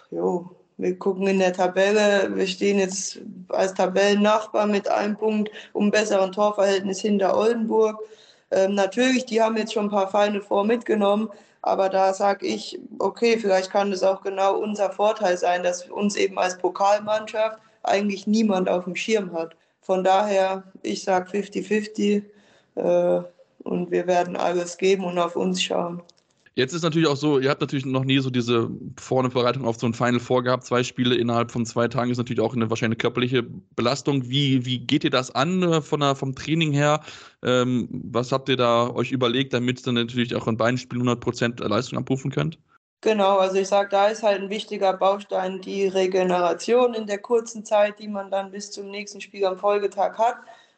jo, 0.09 0.49
wir 0.77 0.97
gucken 0.97 1.27
in 1.27 1.39
der 1.39 1.53
Tabelle, 1.53 2.35
wir 2.35 2.47
stehen 2.47 2.79
jetzt 2.79 3.19
als 3.49 3.73
Tabellennachbar 3.73 4.67
mit 4.67 4.87
einem 4.89 5.15
Punkt 5.15 5.49
um 5.73 5.91
besseren 5.91 6.31
Torverhältnis 6.31 6.99
hinter 6.99 7.37
Oldenburg. 7.37 7.99
Ähm, 8.51 8.75
natürlich, 8.75 9.25
die 9.25 9.41
haben 9.41 9.57
jetzt 9.57 9.73
schon 9.73 9.85
ein 9.85 9.91
paar 9.91 10.09
Feinde 10.09 10.41
vor 10.41 10.65
mitgenommen, 10.65 11.29
aber 11.61 11.89
da 11.89 12.13
sage 12.13 12.45
ich, 12.45 12.79
okay, 12.99 13.37
vielleicht 13.39 13.71
kann 13.71 13.91
das 13.91 14.03
auch 14.03 14.21
genau 14.21 14.57
unser 14.57 14.91
Vorteil 14.91 15.37
sein, 15.37 15.63
dass 15.63 15.89
uns 15.89 16.15
eben 16.15 16.37
als 16.37 16.57
Pokalmannschaft 16.57 17.59
eigentlich 17.83 18.27
niemand 18.27 18.69
auf 18.69 18.83
dem 18.83 18.95
Schirm 18.95 19.33
hat. 19.33 19.55
Von 19.81 20.03
daher, 20.03 20.63
ich 20.83 21.03
sage 21.03 21.29
50-50 21.37 22.23
äh, 22.75 23.23
und 23.63 23.91
wir 23.91 24.07
werden 24.07 24.35
alles 24.35 24.77
geben 24.77 25.05
und 25.05 25.17
auf 25.17 25.35
uns 25.35 25.63
schauen. 25.63 26.01
Jetzt 26.57 26.73
ist 26.73 26.83
natürlich 26.83 27.09
auch 27.09 27.17
so, 27.17 27.37
ihr 27.37 27.49
habt 27.49 27.59
natürlich 27.59 27.85
noch 27.85 28.05
nie 28.05 28.19
so 28.19 28.29
diese 28.29 28.69
vorne 28.97 29.29
Vorbereitung 29.29 29.65
auf 29.65 29.77
so 29.77 29.87
ein 29.87 29.93
Final 29.93 30.21
vorgehabt. 30.21 30.63
Zwei 30.63 30.83
Spiele 30.83 31.15
innerhalb 31.15 31.51
von 31.51 31.65
zwei 31.65 31.89
Tagen 31.89 32.11
ist 32.11 32.17
natürlich 32.17 32.39
auch 32.39 32.55
eine 32.55 32.69
wahrscheinlich 32.69 32.97
körperliche 32.97 33.43
Belastung. 33.43 34.29
Wie, 34.29 34.65
wie 34.65 34.79
geht 34.79 35.03
ihr 35.03 35.09
das 35.09 35.35
an 35.35 35.61
äh, 35.63 35.81
von 35.81 35.99
der, 35.99 36.15
vom 36.15 36.33
Training 36.33 36.71
her? 36.71 37.01
Ähm, 37.43 37.89
was 37.91 38.31
habt 38.31 38.47
ihr 38.47 38.55
da 38.55 38.89
euch 38.89 39.11
überlegt, 39.11 39.53
damit 39.53 39.81
ihr 39.81 39.83
dann 39.83 39.95
natürlich 39.95 40.33
auch 40.33 40.47
in 40.47 40.55
beiden 40.55 40.77
Spielen 40.77 41.09
100% 41.09 41.61
Leistung 41.67 41.99
abrufen 41.99 42.31
könnt? 42.31 42.57
Genau, 43.01 43.37
also 43.37 43.57
ich 43.57 43.67
sage, 43.67 43.89
da 43.91 44.07
ist 44.07 44.23
halt 44.23 44.41
ein 44.41 44.49
wichtiger 44.49 44.93
Baustein 44.93 45.59
die 45.59 45.87
Regeneration 45.87 46.93
in 46.93 47.05
der 47.05 47.19
kurzen 47.19 47.65
Zeit, 47.65 47.99
die 47.99 48.07
man 48.07 48.31
dann 48.31 48.51
bis 48.51 48.71
zum 48.71 48.89
nächsten 48.89 49.19
Spiel 49.19 49.45
am 49.45 49.57
Folgetag 49.57 50.17
hat. 50.17 50.37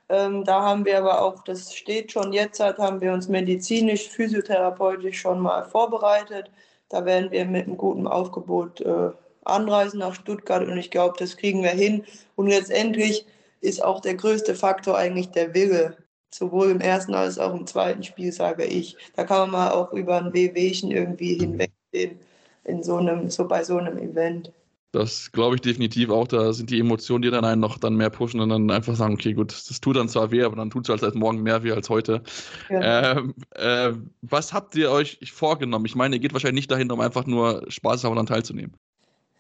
Ähm, 0.10 0.43
da 0.46 0.62
haben 0.62 0.86
wir 0.86 0.98
aber 0.98 1.22
auch, 1.22 1.43
das 1.43 1.74
steht 1.74 2.12
schon 2.12 2.32
jetzt, 2.32 2.60
haben 2.60 3.02
wir 3.02 3.13
uns 3.13 3.28
medizinisch, 3.28 4.08
physiotherapeutisch 4.10 5.20
schon 5.20 5.39
mal 5.39 5.63
vorbereitet. 5.65 6.50
Da 6.89 7.06
werden 7.06 7.32
wir 7.32 7.46
mit 7.46 7.67
einem 7.67 7.78
guten 7.78 8.08
Aufgebot 8.08 8.82
äh, 8.82 9.12
anreisen 9.43 10.00
nach 10.00 10.15
Stuttgart 10.15 10.65
und 10.67 10.78
ich 10.78 10.91
glaube, 10.91 11.15
das 11.20 11.36
kriegen 11.38 11.63
wir 11.63 11.72
hin. 11.72 12.06
Und 12.36 12.48
letztendlich 12.48 13.26
ist 13.62 13.84
auch 13.84 14.02
der 14.02 14.15
größte 14.15 14.56
Faktor 14.56 14.98
eigentlich 14.98 15.30
der 15.32 15.54
Wille. 15.54 15.98
Sowohl 16.34 16.72
im 16.72 16.82
ersten 16.82 17.13
als 17.13 17.39
auch 17.39 17.54
im 17.54 17.65
zweiten 17.65 18.04
Spiel, 18.04 18.32
sage 18.32 18.65
ich. 18.65 18.98
Da 19.15 19.24
kann 19.24 19.39
man 19.39 19.52
mal 19.52 19.72
auch 19.72 19.93
über 19.93 20.17
ein 20.17 20.34
Wehwehchen 20.34 20.91
irgendwie 20.91 21.36
hinwegsehen 21.36 22.20
in 22.65 22.84
so 22.84 22.98
einem, 22.98 23.30
so 23.30 23.48
bei 23.48 23.63
so 23.63 23.78
einem 23.78 23.98
Event. 23.98 24.52
Das 24.93 25.32
glaube 25.32 25.56
ich 25.56 25.62
definitiv 25.62 26.10
auch. 26.10 26.28
Da 26.28 26.54
sind 26.54 26.69
die 26.69 26.80
Emotionen, 26.80 27.21
die 27.21 27.30
dann 27.30 27.43
einen 27.43 27.62
noch 27.62 27.78
dann 27.78 27.95
mehr 27.95 28.10
pushen 28.10 28.39
und 28.39 28.50
dann 28.50 28.71
einfach 28.71 28.95
sagen, 28.95 29.15
okay, 29.15 29.34
gut, 29.34 29.52
das 29.52 29.82
tut 29.82 29.97
dann 29.97 30.08
zwar 30.08 30.32
weh, 30.32 30.43
aber 30.43 30.56
dann 30.56 30.69
tut 30.69 30.88
es 30.88 31.02
halt 31.02 31.15
morgen 31.15 31.43
mehr 31.43 31.63
weh 31.63 31.71
als 31.71 31.89
heute. 31.89 32.21
Ja. 32.69 33.17
Ähm, 33.17 33.36
äh, 33.52 33.91
was 34.21 34.54
habt 34.54 34.76
ihr 34.76 34.89
euch 34.89 35.19
vorgenommen? 35.32 35.86
Ich 35.86 35.95
meine, 35.95 36.15
ihr 36.15 36.19
geht 36.21 36.34
wahrscheinlich 36.34 36.62
nicht 36.62 36.71
dahin, 36.71 36.91
um 36.91 37.02
einfach 37.02 37.26
nur 37.26 37.65
Spaß 37.67 38.06
haben 38.06 38.17
und 38.17 38.28
teilzunehmen. 38.28 38.73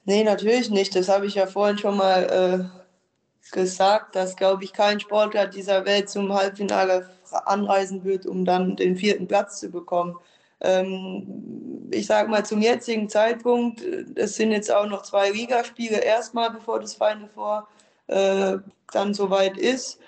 Nee, 0.03 0.23
natürlich 0.23 0.69
nicht. 0.69 0.95
Das 0.95 1.09
habe 1.09 1.25
ich 1.25 1.35
ja 1.35 1.47
vorhin 1.47 1.77
schon 1.77 1.97
mal 1.97 2.69
äh, 2.71 3.53
gesagt, 3.53 4.15
dass, 4.15 4.35
glaube 4.35 4.63
ich, 4.63 4.73
kein 4.73 4.99
Sportler 4.99 5.47
dieser 5.47 5.85
Welt 5.85 6.09
zum 6.09 6.33
Halbfinale 6.33 7.09
anreisen 7.45 8.03
wird, 8.03 8.25
um 8.25 8.45
dann 8.45 8.75
den 8.75 8.95
vierten 8.95 9.27
Platz 9.27 9.59
zu 9.59 9.69
bekommen. 9.69 10.15
Ähm, 10.61 11.89
ich 11.91 12.07
sage 12.07 12.29
mal, 12.29 12.45
zum 12.45 12.61
jetzigen 12.61 13.09
Zeitpunkt, 13.09 13.81
äh, 13.81 14.05
es 14.15 14.35
sind 14.35 14.51
jetzt 14.51 14.71
auch 14.71 14.87
noch 14.87 15.03
zwei 15.03 15.29
Ligaspiele 15.31 15.97
erstmal, 15.97 16.51
bevor 16.51 16.79
das 16.79 16.95
Final 16.95 17.29
Four 17.33 17.67
äh, 18.07 18.57
dann 18.91 19.13
soweit 19.13 19.57
ist. 19.57 19.99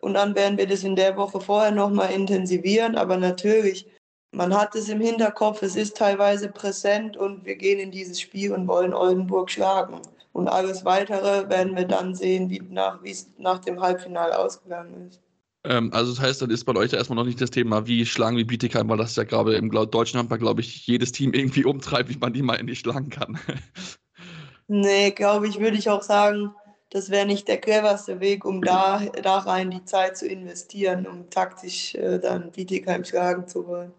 Und 0.00 0.14
dann 0.14 0.34
werden 0.34 0.58
wir 0.58 0.66
das 0.66 0.84
in 0.84 0.96
der 0.96 1.16
Woche 1.16 1.40
vorher 1.40 1.70
nochmal 1.72 2.12
intensivieren. 2.12 2.96
Aber 2.96 3.16
natürlich, 3.16 3.86
man 4.32 4.54
hat 4.56 4.74
es 4.74 4.88
im 4.88 5.00
Hinterkopf, 5.00 5.62
es 5.62 5.76
ist 5.76 5.96
teilweise 5.96 6.48
präsent 6.48 7.16
und 7.16 7.44
wir 7.44 7.56
gehen 7.56 7.78
in 7.80 7.90
dieses 7.90 8.20
Spiel 8.20 8.52
und 8.52 8.68
wollen 8.68 8.94
Oldenburg 8.94 9.50
schlagen. 9.50 10.00
Und 10.32 10.48
alles 10.48 10.84
Weitere 10.84 11.48
werden 11.48 11.74
wir 11.76 11.86
dann 11.86 12.14
sehen, 12.14 12.50
wie 12.50 12.60
nach, 12.70 13.02
es 13.02 13.30
nach 13.38 13.58
dem 13.60 13.80
Halbfinale 13.80 14.38
ausgegangen 14.38 15.08
ist. 15.08 15.20
Ähm, 15.66 15.92
also 15.92 16.12
das 16.12 16.20
heißt, 16.20 16.42
dann 16.42 16.50
ist 16.50 16.64
bei 16.64 16.74
euch 16.76 16.92
erstmal 16.92 17.16
noch 17.16 17.24
nicht 17.24 17.40
das 17.40 17.50
Thema, 17.50 17.86
wie 17.86 18.06
schlagen 18.06 18.36
wie 18.36 18.44
Bietigheim, 18.44 18.88
weil 18.88 18.98
das 18.98 19.16
ja 19.16 19.24
gerade 19.24 19.54
im 19.56 19.70
deutschen 19.70 20.18
Handball, 20.18 20.38
glaube 20.38 20.60
ich, 20.60 20.86
jedes 20.86 21.12
Team 21.12 21.32
irgendwie 21.32 21.64
umtreibt, 21.66 22.08
wie 22.08 22.18
man 22.18 22.32
die 22.32 22.42
mal 22.42 22.62
nicht 22.62 22.80
schlagen 22.80 23.10
kann. 23.10 23.38
nee, 24.68 25.10
glaube 25.10 25.48
ich, 25.48 25.58
würde 25.58 25.76
ich 25.76 25.90
auch 25.90 26.02
sagen, 26.02 26.54
das 26.90 27.10
wäre 27.10 27.26
nicht 27.26 27.48
der 27.48 27.58
cleverste 27.58 28.20
Weg, 28.20 28.44
um 28.44 28.62
da, 28.62 29.00
da 29.22 29.38
rein 29.38 29.70
die 29.70 29.84
Zeit 29.84 30.16
zu 30.16 30.26
investieren, 30.26 31.06
um 31.06 31.28
taktisch 31.30 31.94
äh, 31.96 32.18
dann 32.18 32.52
Bietigheim 32.52 33.04
schlagen 33.04 33.48
zu 33.48 33.66
wollen. 33.66 33.92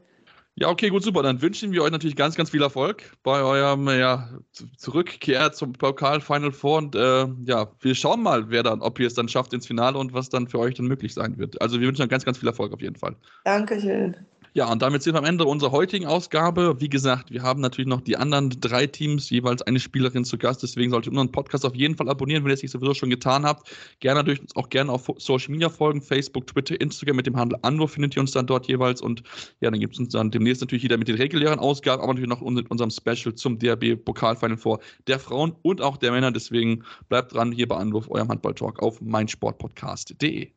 Ja, 0.59 0.69
okay, 0.69 0.89
gut, 0.89 1.03
super. 1.03 1.21
Dann 1.21 1.39
wünschen 1.43 1.71
wir 1.71 1.83
euch 1.83 1.91
natürlich 1.91 2.15
ganz, 2.15 2.35
ganz 2.35 2.49
viel 2.49 2.63
Erfolg 2.63 3.15
bei 3.21 3.41
eurem 3.43 3.87
ja, 3.89 4.27
Zurückkehr 4.75 5.51
zum 5.51 5.73
Pokal 5.73 6.19
Final 6.19 6.51
Four. 6.51 6.79
Und 6.79 6.95
äh, 6.95 7.27
ja, 7.45 7.71
wir 7.79 7.93
schauen 7.93 8.23
mal, 8.23 8.49
wer 8.49 8.63
dann, 8.63 8.81
ob 8.81 8.99
ihr 8.99 9.05
es 9.05 9.13
dann 9.13 9.29
schafft 9.29 9.53
ins 9.53 9.67
Finale 9.67 9.99
und 9.99 10.13
was 10.13 10.29
dann 10.29 10.47
für 10.47 10.57
euch 10.57 10.73
dann 10.73 10.87
möglich 10.87 11.13
sein 11.13 11.37
wird. 11.37 11.61
Also 11.61 11.79
wir 11.79 11.87
wünschen 11.87 12.01
euch 12.01 12.09
ganz, 12.09 12.25
ganz 12.25 12.39
viel 12.39 12.47
Erfolg 12.47 12.73
auf 12.73 12.81
jeden 12.81 12.95
Fall. 12.95 13.15
Dankeschön. 13.43 14.15
Ja, 14.57 14.71
und 14.71 14.81
damit 14.81 15.03
sind 15.03 15.13
wir 15.13 15.19
am 15.19 15.25
Ende 15.25 15.45
unserer 15.45 15.71
heutigen 15.71 16.07
Ausgabe. 16.07 16.81
Wie 16.81 16.89
gesagt, 16.89 17.29
wir 17.29 17.43
haben 17.43 17.61
natürlich 17.61 17.87
noch 17.87 18.01
die 18.01 18.17
anderen 18.17 18.49
drei 18.49 18.87
Teams, 18.87 19.29
jeweils 19.29 19.61
eine 19.61 19.79
Spielerin 19.79 20.25
zu 20.25 20.39
Gast. 20.39 20.63
Deswegen 20.63 20.89
solltet 20.89 21.09
ihr 21.09 21.11
unseren 21.11 21.31
Podcast 21.31 21.63
auf 21.63 21.75
jeden 21.75 21.95
Fall 21.95 22.09
abonnieren, 22.09 22.43
wenn 22.43 22.49
ihr 22.49 22.55
es 22.55 22.63
nicht 22.63 22.71
sowieso 22.71 22.95
schon 22.95 23.11
getan 23.11 23.45
habt. 23.45 23.69
Gerne 23.99 24.21
natürlich 24.21 24.41
auch 24.55 24.69
gerne 24.69 24.91
auf 24.91 25.11
Social 25.19 25.51
Media 25.51 25.69
folgen, 25.69 26.01
Facebook, 26.01 26.47
Twitter, 26.47 26.81
Instagram 26.81 27.17
mit 27.17 27.27
dem 27.27 27.35
Handel 27.35 27.59
Anwurf 27.61 27.91
findet 27.91 28.15
ihr 28.15 28.19
uns 28.19 28.31
dann 28.31 28.47
dort 28.47 28.67
jeweils. 28.67 28.99
Und 28.99 29.21
ja, 29.61 29.69
dann 29.69 29.79
gibt 29.79 29.93
es 29.93 29.99
uns 29.99 30.09
dann 30.13 30.31
demnächst 30.31 30.61
natürlich 30.61 30.83
wieder 30.83 30.97
mit 30.97 31.07
den 31.07 31.17
regulären 31.17 31.59
Ausgaben, 31.59 32.01
aber 32.01 32.13
natürlich 32.13 32.29
noch 32.29 32.41
mit 32.41 32.71
unserem 32.71 32.89
Special 32.89 33.35
zum 33.35 33.59
DRB 33.59 34.03
Pokalfinal 34.03 34.57
vor 34.57 34.79
der 35.05 35.19
Frauen 35.19 35.53
und 35.61 35.83
auch 35.83 35.97
der 35.97 36.11
Männer. 36.11 36.31
Deswegen 36.31 36.83
bleibt 37.09 37.31
dran 37.31 37.51
hier 37.51 37.67
bei 37.67 37.75
Anwurf, 37.75 38.09
eurem 38.09 38.29
Handball-Talk 38.29 38.81
auf 38.81 39.01
meinsportpodcast.de. 39.01 40.56